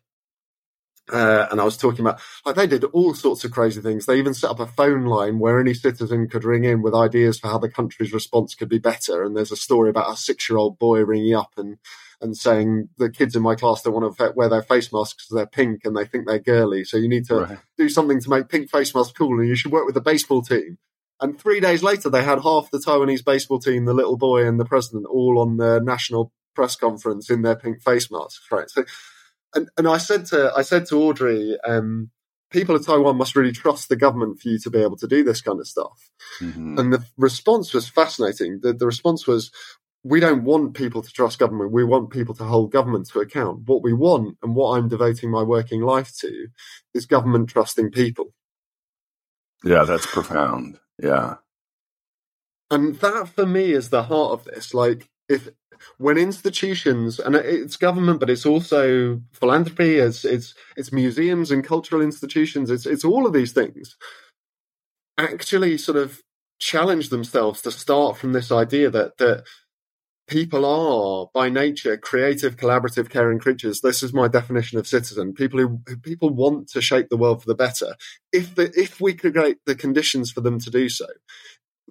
[1.12, 4.06] uh, and I was talking about like they did all sorts of crazy things.
[4.06, 7.40] They even set up a phone line where any citizen could ring in with ideas
[7.40, 9.24] for how the country's response could be better.
[9.24, 11.78] And there's a story about a six year old boy ringing up and
[12.22, 15.36] and saying the kids in my class don't want to wear their face masks because
[15.36, 16.86] they're pink and they think they're girly.
[16.86, 17.58] So you need to right.
[17.78, 20.42] do something to make pink face masks cool, and you should work with the baseball
[20.42, 20.78] team.
[21.20, 24.60] And three days later, they had half the Taiwanese baseball team, the little boy and
[24.60, 28.48] the president, all on the national press conference in their pink face masks.
[28.52, 28.70] Right.
[28.70, 28.86] So,
[29.56, 32.10] and and I said to I said to Audrey, um,
[32.50, 35.24] people of Taiwan must really trust the government for you to be able to do
[35.24, 36.12] this kind of stuff.
[36.40, 36.78] Mm-hmm.
[36.80, 38.60] And the response was fascinating.
[38.62, 39.52] The, the response was,
[40.04, 41.72] we don't want people to trust government.
[41.72, 43.64] We want people to hold government to account.
[43.66, 46.48] What we want and what I'm devoting my working life to
[46.94, 48.34] is government trusting people.
[49.64, 50.80] Yeah, that's profound.
[51.02, 51.36] Yeah.
[52.70, 54.74] And that for me is the heart of this.
[54.74, 55.50] Like, if
[55.98, 62.02] when institutions and it's government, but it's also philanthropy, it's it's it's museums and cultural
[62.02, 63.96] institutions, it's it's all of these things
[65.18, 66.22] actually sort of
[66.60, 69.44] challenge themselves to start from this idea that that
[70.28, 73.82] people are by nature creative, collaborative, caring creatures.
[73.82, 75.34] This is my definition of citizen.
[75.34, 77.96] People who, who people want to shape the world for the better.
[78.32, 81.08] If the, if we create the conditions for them to do so,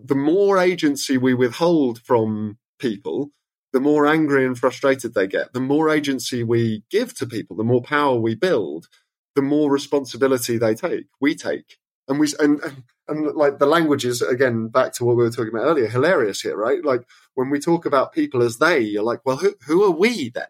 [0.02, 3.30] the more agency we withhold from people,
[3.72, 5.54] the more angry and frustrated they get.
[5.54, 8.88] The more agency we give to people, the more power we build,
[9.34, 11.06] the more responsibility they take.
[11.20, 12.60] We take and we and,
[13.08, 16.40] and, like the language is again back to what we were talking about earlier hilarious
[16.40, 17.02] here right like
[17.34, 20.46] when we talk about people as they you're like well who, who are we then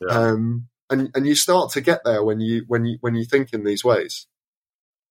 [0.00, 0.14] yeah.
[0.14, 3.52] um and and you start to get there when you when you when you think
[3.52, 4.26] in these ways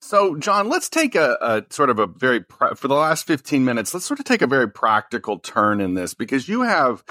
[0.01, 2.43] so, Jon, let's take a, a sort of a very
[2.75, 3.93] for the last fifteen minutes.
[3.93, 7.03] Let's sort of take a very practical turn in this because you have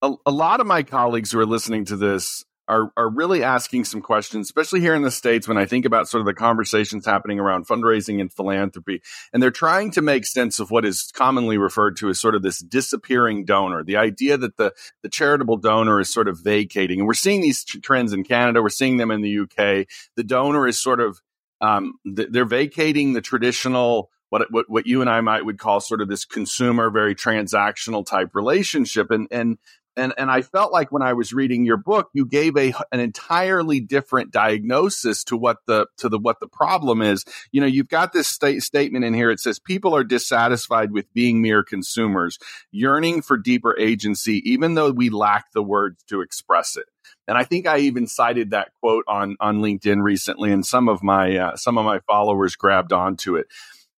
[0.00, 3.84] a, a lot of my colleagues who are listening to this are are really asking
[3.84, 5.48] some questions, especially here in the states.
[5.48, 9.02] When I think about sort of the conversations happening around fundraising and philanthropy,
[9.32, 12.42] and they're trying to make sense of what is commonly referred to as sort of
[12.42, 13.82] this disappearing donor.
[13.82, 17.64] The idea that the the charitable donor is sort of vacating, and we're seeing these
[17.64, 18.62] trends in Canada.
[18.62, 19.88] We're seeing them in the UK.
[20.14, 21.20] The donor is sort of
[21.60, 26.00] um, they're vacating the traditional what, what what you and I might would call sort
[26.00, 29.58] of this consumer, very transactional type relationship, and and
[29.96, 33.00] and and I felt like when I was reading your book, you gave a an
[33.00, 37.24] entirely different diagnosis to what the to the what the problem is.
[37.52, 39.30] You know, you've got this state, statement in here.
[39.30, 42.38] It says people are dissatisfied with being mere consumers,
[42.70, 46.86] yearning for deeper agency, even though we lack the words to express it.
[47.26, 51.02] And I think I even cited that quote on on LinkedIn recently, and some of
[51.02, 53.46] my uh, some of my followers grabbed onto it.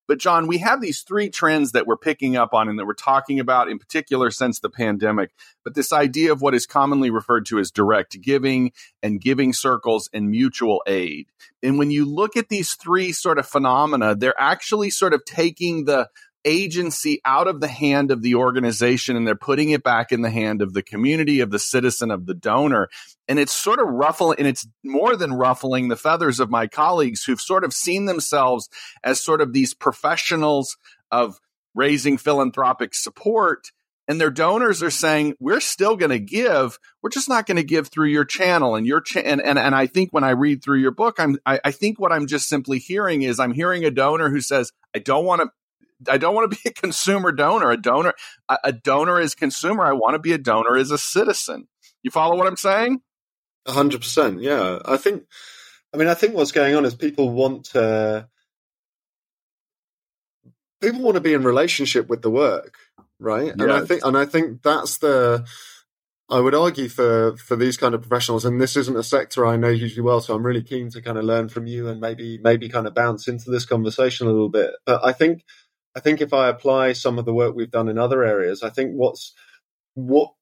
[0.09, 2.95] But Jon, we have these three trends that we're picking up on and that we're
[2.95, 5.31] talking about in particular since the pandemic.
[5.65, 8.73] But this idea of what is commonly referred to as direct giving
[9.03, 11.29] and giving circles and mutual aid.
[11.63, 15.85] And when you look at these three sort of phenomena, they're actually sort of taking
[15.85, 16.09] the
[16.45, 20.31] agency out of the hand of the organization and they're putting it back in the
[20.31, 22.89] hand of the community, of the citizen, of the donor.
[23.29, 27.25] And it's sort of ruffling, and it's more than ruffling the feathers of my colleagues
[27.25, 28.69] who've sort of seen themselves
[29.05, 30.77] as sort of these professionals
[31.11, 31.39] of
[31.75, 33.71] raising philanthropic support.
[34.09, 36.79] And their donors are saying, we're still going to give.
[37.03, 39.75] We're just not going to give through your channel and your cha- and, and, and
[39.75, 42.49] I think when I read through your book, I'm, I, I think what I'm just
[42.49, 45.51] simply hearing is I'm hearing a donor who says, I don't want to
[46.09, 47.71] I don't want to be a consumer donor.
[47.71, 48.15] A donor,
[48.49, 49.85] a, a donor is consumer.
[49.85, 51.69] I want to be a donor as a citizen.
[52.03, 53.01] You follow what I'm saying?
[53.67, 54.43] hundred percent.
[54.43, 55.25] Yeah, I think.
[55.95, 58.29] I mean, I think what's going on is people want to.
[60.81, 62.75] People want to be in relationship with the work,
[63.21, 63.47] right?
[63.47, 63.57] Yes.
[63.59, 65.47] And I think, and I think that's the.
[66.31, 69.57] I would argue for for these kind of professionals, and this isn't a sector I
[69.57, 72.39] know hugely well, so I'm really keen to kind of learn from you and maybe
[72.43, 74.71] maybe kind of bounce into this conversation a little bit.
[74.87, 75.45] But I think
[75.95, 78.71] I think if I apply some of the work we've done in other areas, I
[78.71, 79.35] think what's
[79.95, 80.33] what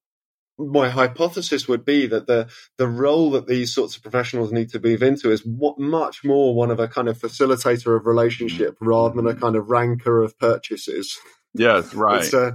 [0.58, 4.80] my hypothesis would be that the the role that these sorts of professionals need to
[4.80, 9.14] move into is what, much more one of a kind of facilitator of relationship rather
[9.14, 11.18] than a kind of ranker of purchases.
[11.54, 12.22] Yes, right.
[12.22, 12.52] It's, uh,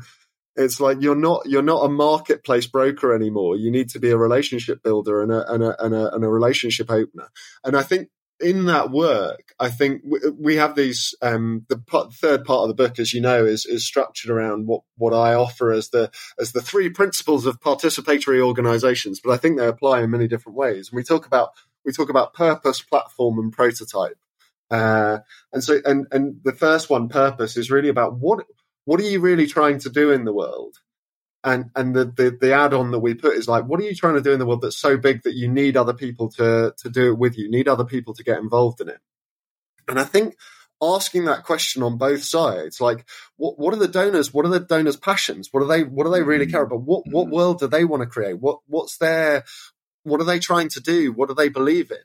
[0.55, 3.57] it's like you're not you're not a marketplace broker anymore.
[3.57, 6.29] You need to be a relationship builder and a and a and a, and a
[6.29, 7.29] relationship opener.
[7.63, 8.09] And I think
[8.39, 10.03] in that work, I think
[10.37, 11.15] we have these.
[11.21, 11.81] Um, the
[12.13, 15.33] third part of the book, as you know, is is structured around what what I
[15.33, 19.21] offer as the as the three principles of participatory organisations.
[19.23, 20.89] But I think they apply in many different ways.
[20.89, 21.51] And we talk about
[21.85, 24.17] we talk about purpose, platform, and prototype.
[24.69, 25.19] Uh,
[25.53, 28.45] and so, and and the first one, purpose, is really about what
[28.83, 30.77] what are you really trying to do in the world
[31.45, 34.15] and and the, the, the add-on that we put is like what are you trying
[34.15, 36.89] to do in the world that's so big that you need other people to to
[36.89, 37.49] do it with you?
[37.49, 38.99] Need other people to get involved in it.
[39.87, 40.35] And i think
[40.81, 43.05] asking that question on both sides like
[43.37, 45.49] what what are the donors what are the donors passions?
[45.51, 46.81] What are they what do they really care about?
[46.81, 47.35] What what mm-hmm.
[47.35, 48.39] world do they want to create?
[48.39, 49.45] What what's their
[50.03, 51.13] what are they trying to do?
[51.13, 51.97] What do they believe in?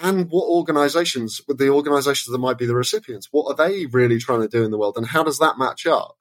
[0.00, 4.18] And what organizations with the organizations that might be the recipients what are they really
[4.18, 4.96] trying to do in the world?
[4.96, 6.16] And how does that match up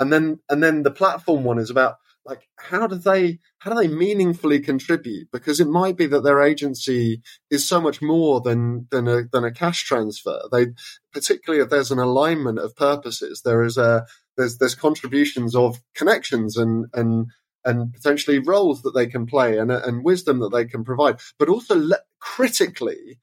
[0.00, 1.96] and then and then the platform one is about
[2.28, 5.28] like how do they how do they meaningfully contribute?
[5.32, 9.44] Because it might be that their agency is so much more than than a than
[9.44, 10.40] a cash transfer.
[10.52, 10.68] They
[11.12, 16.56] particularly if there's an alignment of purposes there is a there's there's contributions of connections
[16.56, 17.26] and and
[17.64, 21.18] and potentially roles that they can play and and wisdom that they can provide.
[21.38, 23.18] But also le- critically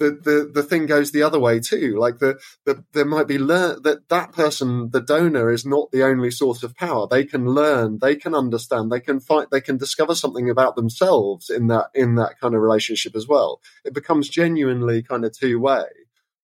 [0.00, 1.96] the, the, the thing goes the other way too.
[1.98, 6.02] Like the, the there might be learn that that person, the donor, is not the
[6.02, 7.06] only source of power.
[7.08, 11.50] They can learn, they can understand, they can fight, they can discover something about themselves
[11.50, 13.60] in that in that kind of relationship as well.
[13.84, 15.84] It becomes genuinely kind of two way,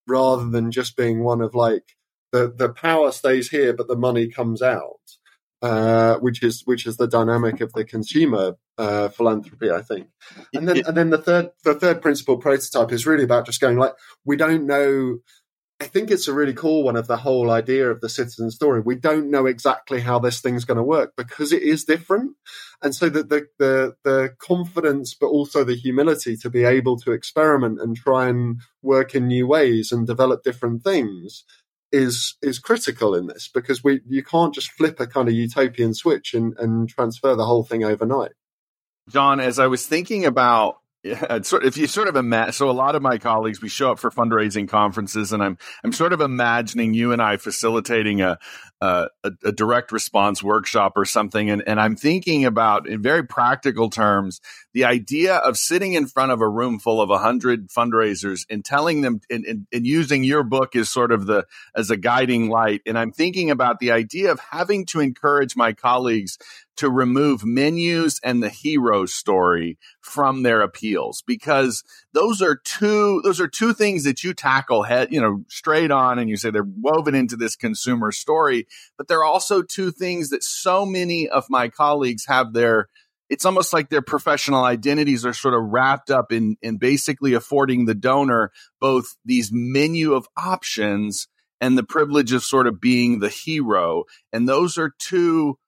[0.07, 1.97] rather than just being one of like
[2.33, 5.01] the the power stays here, but the money comes out.
[5.63, 10.09] Uh, which is which is the dynamic of the consumer uh, philanthropy, I think.
[10.53, 13.79] And then and then the third the third principle prototype is really about just going
[13.79, 13.95] like
[14.27, 15.21] we don't know.
[15.81, 18.81] I think it's a really cool one of the whole idea of the citizen story.
[18.81, 22.33] We don't know exactly how this thing's going to work because it is different,
[22.83, 27.13] and so that the, the the confidence, but also the humility to be able to
[27.13, 31.45] experiment and try and work in new ways and develop different things
[31.97, 35.95] is is critical in this because we you can't just flip a kind of utopian
[35.95, 38.33] switch and, and transfer the whole thing overnight.
[39.09, 42.97] Jon, as I was thinking about yeah, if you sort of imagine, so a lot
[42.97, 46.95] of my colleagues, we show up for fundraising conferences, and I'm I'm sort of imagining
[46.95, 48.39] you and I facilitating a
[48.81, 49.09] a,
[49.43, 51.49] a, direct response workshop or something.
[51.49, 54.41] And, and I'm thinking about, in very practical terms,
[54.75, 58.65] the idea of sitting in front of a room full of a hundred fundraisers and
[58.65, 62.51] telling them and, and, and using your book as sort of the, as a guiding
[62.51, 62.83] light.
[62.85, 66.37] And I'm thinking about the idea of having to encourage my colleagues
[66.77, 71.83] to remove menus and the hero story from their appeals because
[72.17, 76.19] those are two those are two things that you tackle head you know straight on
[76.19, 80.43] and you say they're woven into this consumer story but they're also two things that
[80.43, 82.89] so many of my colleagues have their
[83.29, 87.85] it's almost like their professional identities are sort of wrapped up in in basically affording
[87.85, 88.51] the donor
[88.81, 91.29] both these menu of options
[91.61, 94.05] and the privilege of sort of being the hero.
[94.33, 95.59] And those are two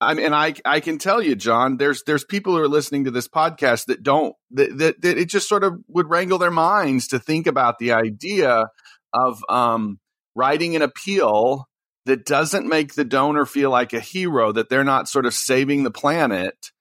[0.00, 3.10] I mean, I I can tell you, Jon, there's there's people who are listening to
[3.10, 7.08] this podcast that don't that, that, that it just sort of would wrangle their minds
[7.08, 8.66] to think about the idea
[9.12, 9.98] of um,
[10.34, 11.68] writing an appeal
[12.06, 15.84] that doesn't make the donor feel like a hero, that they're not sort of saving
[15.84, 16.72] the planet,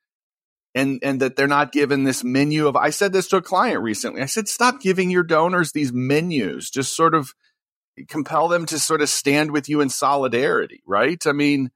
[0.73, 2.75] and and that they're not given this menu of.
[2.75, 4.21] I said this to a client recently.
[4.21, 6.69] I said, stop giving your donors these menus.
[6.69, 7.33] Just sort of
[8.09, 11.21] compel them to sort of stand with you in solidarity, right?
[11.27, 11.69] I mean.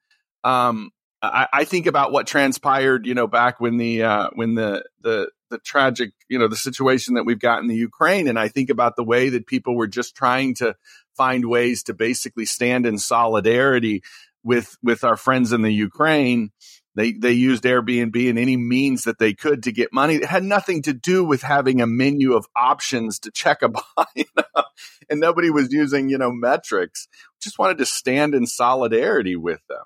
[0.43, 4.83] Um, I, I, think about what transpired, you know, back when the uh, when the
[5.01, 8.49] the the tragic, you know, the situation that we've got in the Ukraine, and I
[8.49, 10.75] think about the way that people were just trying to
[11.15, 14.03] find ways to basically stand in solidarity
[14.43, 16.51] with with our friends in the Ukraine.
[16.95, 20.15] They they used Airbnb and any means that they could to get money.
[20.15, 24.05] It had nothing to do with having a menu of options to check a buy,
[24.15, 24.63] you know?
[25.09, 27.07] and nobody was using you know metrics.
[27.39, 29.85] Just wanted to stand in solidarity with them.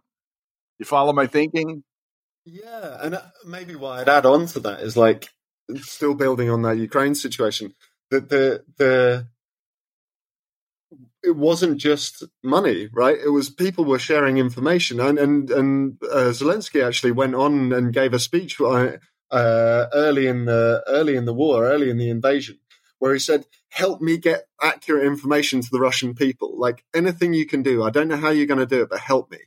[0.82, 1.84] You follow my thinking?
[2.44, 5.30] Yeah, and uh, maybe what I'd add on to that is like
[5.76, 7.76] still building on that Ukraine situation.
[8.10, 9.28] That the the
[11.22, 13.16] it wasn't just money, right?
[13.16, 17.94] It was people were sharing information, and and and uh, Zelensky actually went on and
[17.94, 18.94] gave a speech uh,
[19.30, 22.58] uh, early in the early in the war, early in the invasion,
[22.98, 26.58] where he said, "Help me get accurate information to the Russian people.
[26.58, 27.84] Like anything you can do.
[27.84, 29.38] I don't know how you're going to do it, but help me."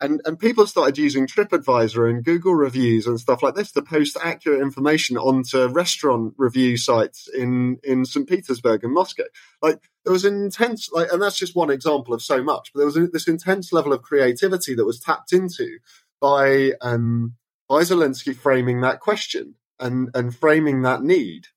[0.00, 4.16] And, and people started using TripAdvisor and Google reviews and stuff like this to post
[4.22, 8.28] accurate information onto restaurant review sites in, in St.
[8.28, 9.24] Petersburg and Moscow.
[9.60, 12.78] Like there was an intense, like, and that's just one example of so much, but
[12.78, 15.78] there was a, this intense level of creativity that was tapped into
[16.20, 17.34] by, um,
[17.68, 21.48] by Zelensky framing that question and, and framing that need.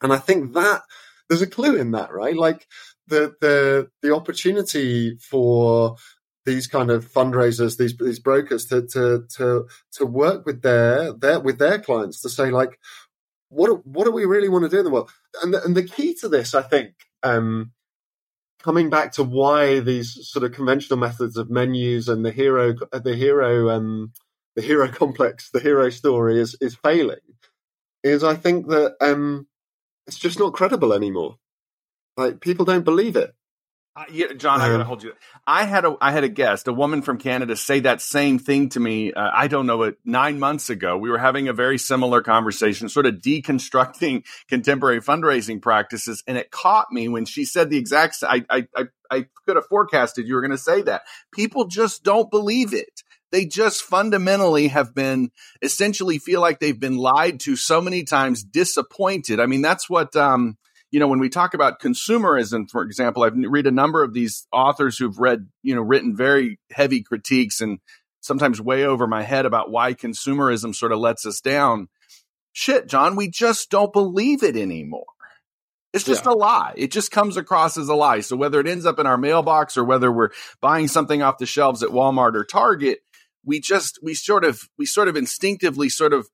[0.00, 0.82] And I think that
[1.28, 2.36] there's a clue in that, right?
[2.36, 2.66] Like
[3.08, 5.96] the, the, the opportunity for
[6.44, 11.40] these kind of fundraisers, these these brokers to to to to work with their their
[11.40, 12.78] with their clients to say like,
[13.48, 15.10] what what do we really want to do in the world?
[15.42, 17.72] And the, and the key to this, I think, um,
[18.62, 23.14] coming back to why these sort of conventional methods of menus and the hero the
[23.14, 24.12] hero um
[24.56, 27.20] the hero complex, the hero story is is failing,
[28.02, 29.46] is I think that um
[30.06, 31.36] it's just not credible anymore.
[32.16, 33.32] Like people don't believe it.
[33.94, 35.12] Uh, yeah, Jon, I gotta hold you.
[35.46, 38.70] I had a I had a guest, a woman from Canada, say that same thing
[38.70, 39.12] to me.
[39.12, 40.96] Uh, I don't know, it nine months ago.
[40.96, 46.50] We were having a very similar conversation, sort of deconstructing contemporary fundraising practices, and it
[46.50, 48.16] caught me when she said the exact.
[48.22, 51.02] I I I, I could have forecasted you were going to say that.
[51.34, 53.02] People just don't believe it.
[53.30, 58.42] They just fundamentally have been essentially feel like they've been lied to so many times,
[58.42, 59.38] disappointed.
[59.38, 60.16] I mean, that's what.
[60.16, 60.56] um
[60.92, 64.46] you know, when we talk about consumerism, for example, I've read a number of these
[64.52, 67.78] authors who've read, you know, written very heavy critiques and
[68.20, 71.88] sometimes way over my head about why consumerism sort of lets us down.
[72.52, 75.06] Shit, Jon, we just don't believe it anymore.
[75.94, 76.32] It's just yeah.
[76.32, 76.74] a lie.
[76.76, 78.20] It just comes across as a lie.
[78.20, 80.30] So whether it ends up in our mailbox or whether we're
[80.60, 83.00] buying something off the shelves at Walmart or Target,
[83.44, 86.28] we just we sort of we sort of instinctively sort of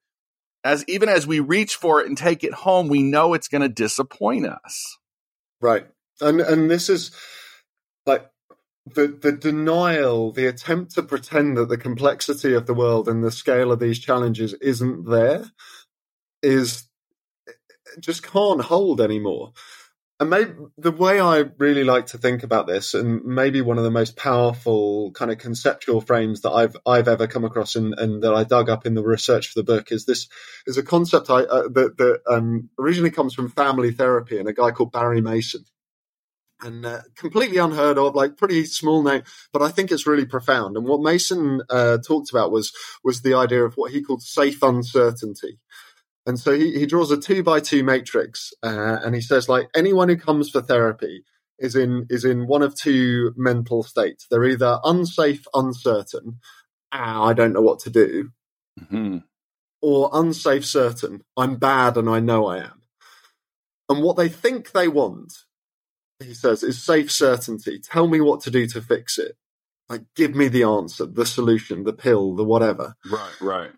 [0.64, 3.62] as even as we reach for it and take it home, we know it's going
[3.62, 4.98] to disappoint us.
[5.60, 5.86] Right.
[6.20, 7.12] And and this is
[8.06, 8.28] like
[8.86, 13.30] the the denial, the attempt to pretend that the complexity of the world and the
[13.30, 15.50] scale of these challenges isn't there
[16.42, 16.88] is
[18.00, 19.52] just can't hold anymore
[20.20, 23.84] and maybe the way I really like to think about this, and maybe one of
[23.84, 28.22] the most powerful kind of conceptual frames that I've I've ever come across, and, and
[28.22, 30.28] that I dug up in the research for the book, is this
[30.66, 34.52] is a concept I, uh, that that um, originally comes from family therapy and a
[34.52, 35.64] guy called Barry Mason,
[36.60, 40.76] and uh, completely unheard of, like pretty small name, but I think it's really profound.
[40.76, 42.72] And what Mason uh, talked about was
[43.04, 45.60] was the idea of what he called safe uncertainty.
[46.28, 49.68] And so he, he draws a two by two matrix uh, and he says, like,
[49.74, 51.24] anyone who comes for therapy
[51.58, 54.26] is in is in one of two mental states.
[54.30, 56.38] They're either unsafe, uncertain,
[56.92, 58.30] ah, I don't know what to do,
[58.78, 59.18] mm-hmm.
[59.80, 62.82] or unsafe, certain, I'm bad and I know I am.
[63.88, 65.32] And what they think they want,
[66.20, 67.80] he says, is safe certainty.
[67.80, 69.36] Tell me what to do to fix it.
[69.88, 72.96] Like, give me the answer, the solution, the pill, the whatever.
[73.10, 73.70] Right, right.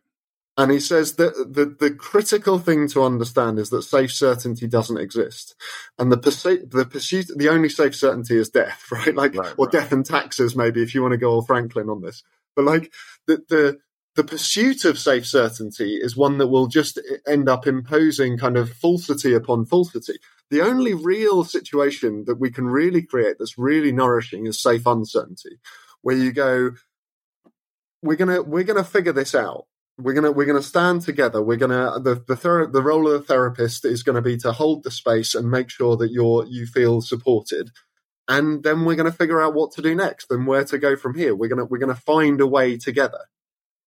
[0.61, 4.99] And he says that the, the critical thing to understand is that safe certainty doesn't
[4.99, 5.55] exist.
[5.99, 9.15] And the pursuit, the pursuit, the only safe certainty is death, right?
[9.15, 9.73] Like, right, or right.
[9.73, 12.23] death and taxes, maybe, if you want to go all Franklin on this.
[12.55, 12.93] But like,
[13.27, 13.79] the, the,
[14.17, 18.69] the pursuit of safe certainty is one that will just end up imposing kind of
[18.71, 20.19] falsity upon falsity.
[20.51, 25.57] The only real situation that we can really create that's really nourishing is safe uncertainty,
[26.03, 26.73] where you go,
[28.03, 29.67] we're gonna we're gonna figure this out
[30.03, 31.43] we're gonna we're gonna stand together.
[31.43, 34.53] We're gonna the the thera- the role of the therapist is going to be to
[34.53, 37.71] hold the space and make sure that you're you feel supported,
[38.29, 40.97] and then we're going to figure out what to do next and where to go
[40.97, 41.35] from here.
[41.35, 43.27] We're gonna we're gonna find a way together.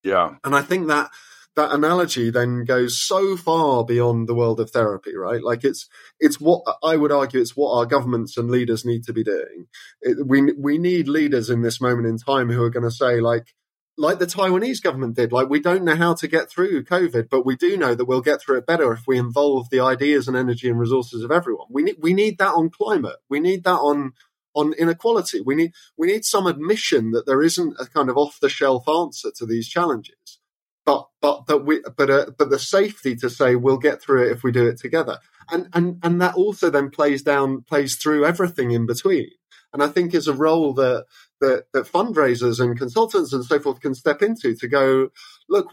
[0.04, 1.12] Yeah, and I think that
[1.56, 5.44] that analogy then goes so far beyond the world of therapy, right?
[5.44, 5.88] Like it's
[6.20, 9.68] it's what I would argue it's what our governments and leaders need to be doing.
[10.02, 13.20] It, we we need leaders in this moment in time who are going to say
[13.20, 13.54] like
[13.98, 15.32] like the Taiwanese government did.
[15.32, 18.22] Like, we don't know how to get through COVID, but we do know that we'll
[18.22, 21.68] get through it better if we involve the ideas and energy and resources of everyone.
[21.70, 23.18] We need, we need that on climate.
[23.30, 24.14] We need that on,
[24.56, 25.42] on inequality.
[25.42, 28.90] We need, we need some admission that there isn't a kind of off the shelf
[28.90, 30.40] answer to these challenges.
[30.86, 34.32] But, but that we, but, uh, but the safety to say we'll get through it
[34.32, 35.20] if we do it together.
[35.52, 39.30] And, and, and that also then plays down, plays through everything in between.
[39.72, 41.06] And I think is a role that,
[41.44, 45.10] that, that fundraisers and consultants and so forth can step into to go,
[45.50, 45.70] look,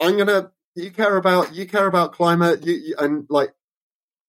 [0.00, 3.54] I'm to, you care about, you care about climate you, you, and like,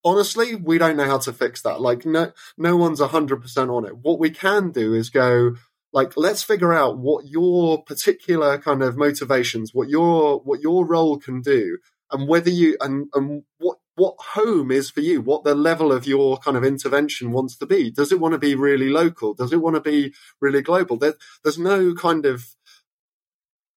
[0.04, 1.82] honestly, we don't know how to fix that.
[1.82, 3.98] Like, no, no one's hundred percent on it.
[3.98, 5.56] What we can do is go,
[5.94, 11.18] like, let's figure out what your particular kind of motivations, what your, what your role
[11.18, 11.78] can do
[12.12, 16.06] and whether you, and, and what what home is for you, what the level of
[16.06, 17.90] your kind of intervention wants to be.
[17.90, 19.34] Does it want to be really local?
[19.34, 20.98] Does it want to be really global?
[20.98, 22.56] There, there's no kind of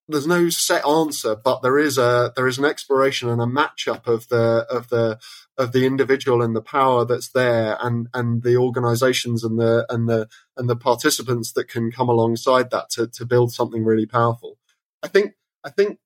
[0.08, 4.06] there's no set answer, but there is a there is an exploration and a matchup
[4.06, 5.18] of the of the
[5.56, 10.06] of the individual and the power that's there, and and the organisations and the and
[10.06, 14.58] the and the participants that can come alongside that to to build something really powerful.
[15.02, 15.32] I think
[15.64, 15.98] I think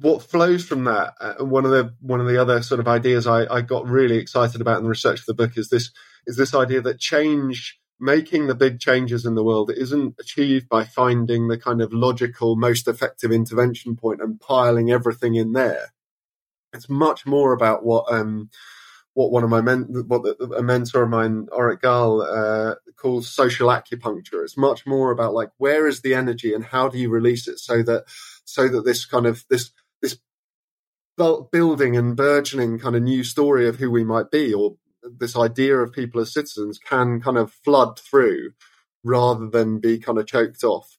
[0.00, 3.26] what flows from that, uh, one of the one of the other sort of ideas
[3.26, 5.90] I, I got really excited about in the research of the book is this
[6.26, 10.84] is this idea that change, making the big changes in the world, isn't achieved by
[10.84, 15.92] finding the kind of logical, most effective intervention point and piling everything in there.
[16.72, 18.50] It's much more about what um,
[19.14, 23.28] what one of my men, what the, a mentor of mine, Orit Gal, uh, calls
[23.28, 24.42] social acupuncture.
[24.42, 27.58] It's much more about like where is the energy and how do you release it
[27.58, 28.04] so that
[28.44, 29.70] so that this kind of this
[30.02, 30.18] this
[31.50, 34.76] building and burgeoning kind of new story of who we might be or
[35.18, 38.50] this idea of people as citizens can kind of flood through
[39.04, 40.96] rather than be kind of choked off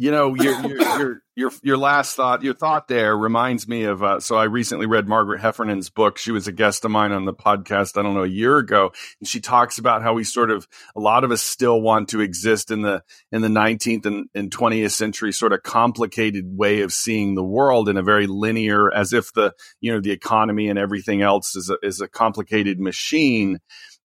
[0.00, 4.02] you know, your, your your your your last thought, your thought there reminds me of.
[4.02, 6.16] Uh, so I recently read Margaret Heffernan's book.
[6.16, 7.98] She was a guest of mine on the podcast.
[7.98, 11.00] I don't know a year ago, and she talks about how we sort of a
[11.00, 14.92] lot of us still want to exist in the in the 19th and, and 20th
[14.92, 19.34] century sort of complicated way of seeing the world in a very linear, as if
[19.34, 23.58] the you know the economy and everything else is a, is a complicated machine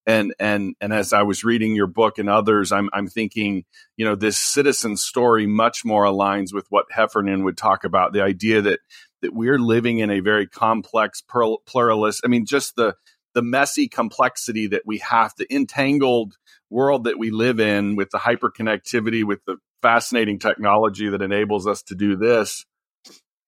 [0.07, 3.65] and and and as I was reading your book and others, I'm I'm thinking,
[3.97, 8.13] you know, this citizen story much more aligns with what Heffernan would talk about.
[8.13, 8.79] The idea that
[9.21, 12.21] that we're living in a very complex pluralist.
[12.23, 12.95] I mean, just the
[13.33, 16.35] the messy complexity that we have, the entangled
[16.69, 21.83] world that we live in, with the hyperconnectivity, with the fascinating technology that enables us
[21.83, 22.65] to do this.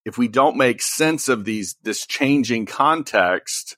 [0.04, 3.77] If we don't make sense of these this changing context,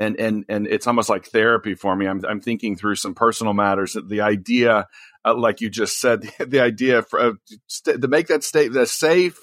[0.00, 2.06] and and and it's almost like therapy for me.
[2.06, 3.96] I'm I'm thinking through some personal matters.
[4.06, 4.86] The idea,
[5.24, 7.32] uh, like you just said, the, the idea for uh,
[7.66, 9.38] st- to make that state the safe,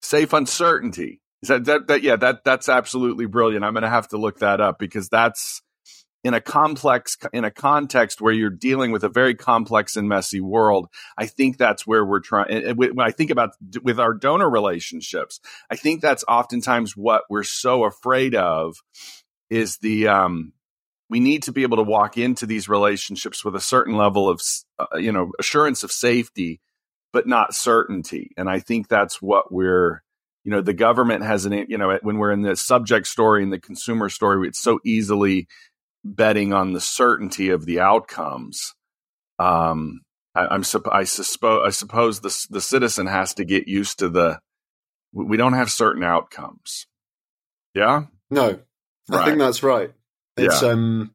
[0.00, 1.20] safe uncertainty.
[1.42, 3.64] Is that, that that yeah that that's absolutely brilliant.
[3.64, 5.62] I'm going to have to look that up because that's
[6.24, 10.40] in a complex in a context where you're dealing with a very complex and messy
[10.40, 10.88] world
[11.18, 13.50] i think that's where we're trying when i think about
[13.82, 15.40] with our donor relationships
[15.70, 18.76] i think that's oftentimes what we're so afraid of
[19.52, 20.52] is the um,
[21.08, 24.40] we need to be able to walk into these relationships with a certain level of
[24.78, 26.60] uh, you know assurance of safety
[27.12, 30.02] but not certainty and i think that's what we're
[30.44, 33.52] you know the government has an you know when we're in the subject story and
[33.52, 35.46] the consumer story it's so easily
[36.04, 38.74] betting on the certainty of the outcomes.
[39.38, 40.02] Um,
[40.34, 44.40] I, am I, suppose I suppose the the citizen has to get used to the
[45.12, 46.86] we don't have certain outcomes.
[47.74, 48.04] Yeah.
[48.30, 48.60] No,
[49.10, 49.92] I think that's right.
[50.36, 50.68] It's yeah.
[50.68, 51.14] um,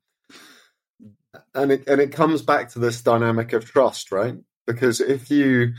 [1.54, 4.36] and it and it comes back to this dynamic of trust, right?
[4.66, 5.74] Because if you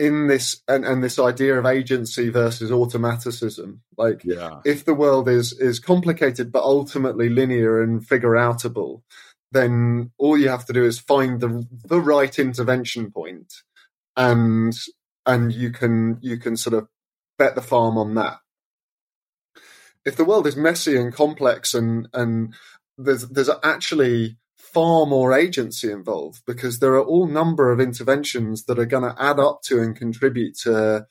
[0.00, 4.60] in this and, and this idea of agency versus automaticism like yeah.
[4.64, 9.02] if the world is is complicated but ultimately linear and figure outable
[9.52, 13.52] then all you have to do is find the the right intervention point
[14.16, 14.72] and
[15.26, 16.88] and you can you can sort of
[17.38, 18.38] bet the farm on that
[20.04, 22.54] if the world is messy and complex and and
[22.96, 28.78] there's there's actually far more agency involved because there are all number of interventions that
[28.78, 31.06] are going to add up to and contribute to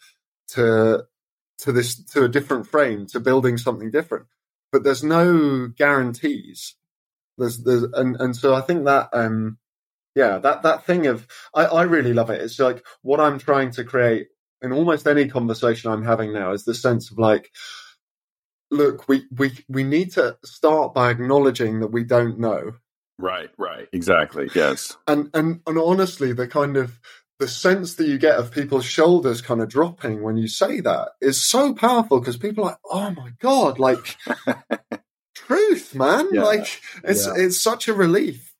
[0.48, 1.04] to
[1.58, 4.26] to this to a different frame to building something different.
[4.72, 6.76] But there's no guarantees.
[7.38, 9.58] There's there's and and so i think that um
[10.16, 12.42] yeah that that thing of i i really love it.
[12.42, 14.28] It's like what i'm trying to create
[14.62, 17.50] in almost any conversation i'm having now is the sense of like
[18.72, 22.74] look we we we need to start by acknowledging that we don't know
[23.20, 23.90] Right, right.
[23.92, 24.50] Exactly.
[24.56, 24.98] Yes.
[25.06, 27.00] And and and honestly, the kind of
[27.38, 31.10] the sense that you get of people's shoulders kind of dropping when you say that
[31.22, 34.18] is so powerful because people are like, oh my god, like
[35.36, 36.30] truth, man.
[36.32, 36.44] Yeah.
[36.44, 37.34] Like it's yeah.
[37.36, 38.56] it's such a relief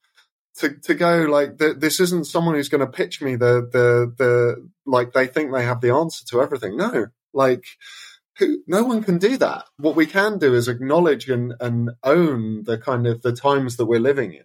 [0.58, 4.14] to to go like the, this isn't someone who's going to pitch me the the
[4.18, 6.76] the like they think they have the answer to everything.
[6.76, 7.64] No, like
[8.40, 9.66] who, no one can do that.
[9.78, 13.86] What we can do is acknowledge and, and own the kind of the times that
[13.86, 14.44] we're living in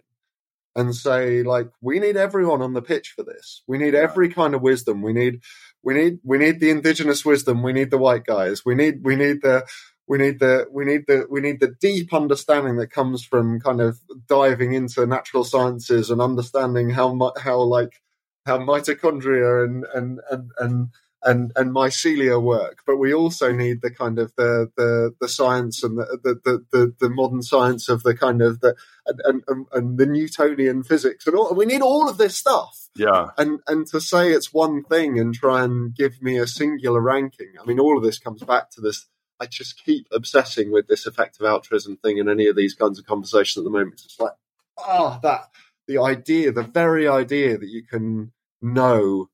[0.75, 3.63] and say like we need everyone on the pitch for this.
[3.67, 5.01] We need every kind of wisdom.
[5.01, 5.41] We need
[5.81, 7.63] we need we need the indigenous wisdom.
[7.63, 8.65] We need the white guys.
[8.65, 9.65] We need we need the
[10.07, 13.81] we need the we need the we need the deep understanding that comes from kind
[13.81, 18.01] of diving into natural sciences and understanding how how like
[18.45, 20.89] how mitochondria and and and and
[21.25, 25.83] and and mycelia work, but we also need the kind of the the, the science
[25.83, 28.75] and the, the, the, the modern science of the kind of the
[29.07, 31.53] and, and, and the Newtonian physics and all.
[31.53, 32.87] We need all of this stuff.
[32.95, 33.27] Yeah.
[33.37, 37.53] And and to say it's one thing and try and give me a singular ranking.
[37.61, 39.07] I mean, all of this comes back to this.
[39.39, 43.05] I just keep obsessing with this effective altruism thing in any of these kinds of
[43.05, 44.01] conversations at the moment.
[44.05, 44.31] It's like,
[44.77, 45.49] ah, oh, that
[45.87, 49.29] the idea, the very idea that you can know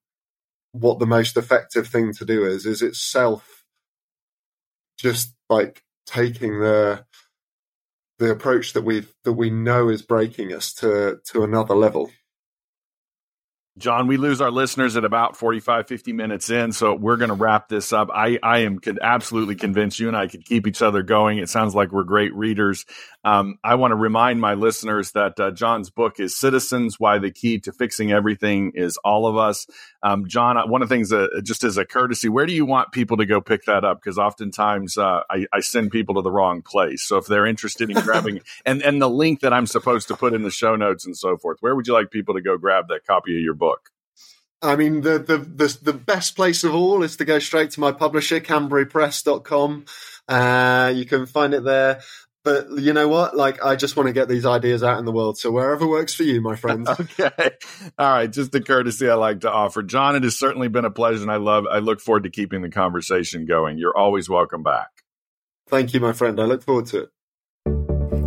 [0.74, 3.63] what the most effective thing to do is is itself
[4.97, 7.05] just like taking the
[8.19, 12.11] the approach that we that we know is breaking us to to another level
[13.78, 16.74] Jon, we lose our listeners at about 45, 50 minutes in.
[16.74, 18.09] So we're going to wrap this up.
[18.13, 21.38] I, I am could absolutely convinced you and I could keep each other going.
[21.38, 22.86] It sounds like we're great readers.
[23.24, 27.32] Um, I want to remind my listeners that uh, Jon's book is Citizens Why the
[27.32, 29.67] Key to Fixing Everything is All of Us.
[30.03, 32.65] Um, Jon, uh, one of the things, uh, just as a courtesy, where do you
[32.65, 34.01] want people to go pick that up?
[34.01, 37.03] Because oftentimes uh, I, I, send people to the wrong place.
[37.03, 40.34] So if they're interested in grabbing, and, and the link that I'm supposed to put
[40.34, 42.88] in the show notes and so forth, where would you like people to go grab
[42.89, 43.91] that copy of your book?
[44.62, 47.80] I mean, the, the, the, the, best place of all is to go straight to
[47.80, 49.86] my publisher, CanburyPress.com.
[50.28, 52.01] Uh, you can find it there.
[52.43, 53.36] But you know what?
[53.36, 55.38] Like, I just want to get these ideas out in the world.
[55.38, 56.88] So wherever works for you, my friend.
[56.99, 57.51] okay.
[57.99, 58.32] All right.
[58.32, 59.84] Just a courtesy I like to offer.
[59.84, 62.62] Jon, it has certainly been a pleasure and I love, I look forward to keeping
[62.62, 63.78] the conversation going.
[63.78, 64.89] You're always welcome back.
[65.70, 66.39] Thank you, my friend.
[66.39, 67.09] I look forward to it.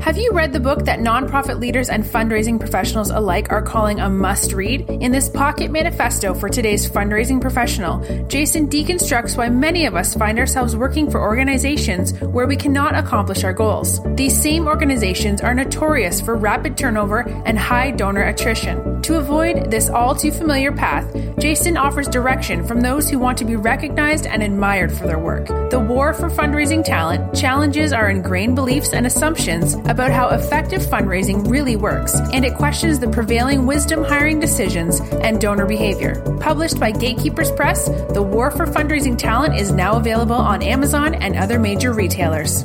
[0.05, 4.11] Have you read the book that nonprofit leaders and fundraising professionals alike are calling a
[4.11, 4.83] must read?
[4.91, 10.39] In this pocket manifesto for today's fundraising professional, Jason deconstructs why many of us find
[10.39, 13.99] ourselves working for organizations where we cannot accomplish our goals.
[14.15, 18.94] These same organizations are notorious for rapid turnover and high donor attrition.
[19.05, 23.45] To avoid this all too familiar path, Jason offers direction from those who want to
[23.45, 25.47] be recognized and admired for their work.
[25.69, 31.47] The war for fundraising talent challenges our ingrained beliefs and assumptions about how effective fundraising
[31.51, 36.23] really works, and it questions the prevailing wisdom hiring decisions and donor behavior.
[36.41, 37.85] Published by Gatekeepers Press,
[38.15, 42.65] The War for Fundraising Talent is now available on Amazon and other major retailers.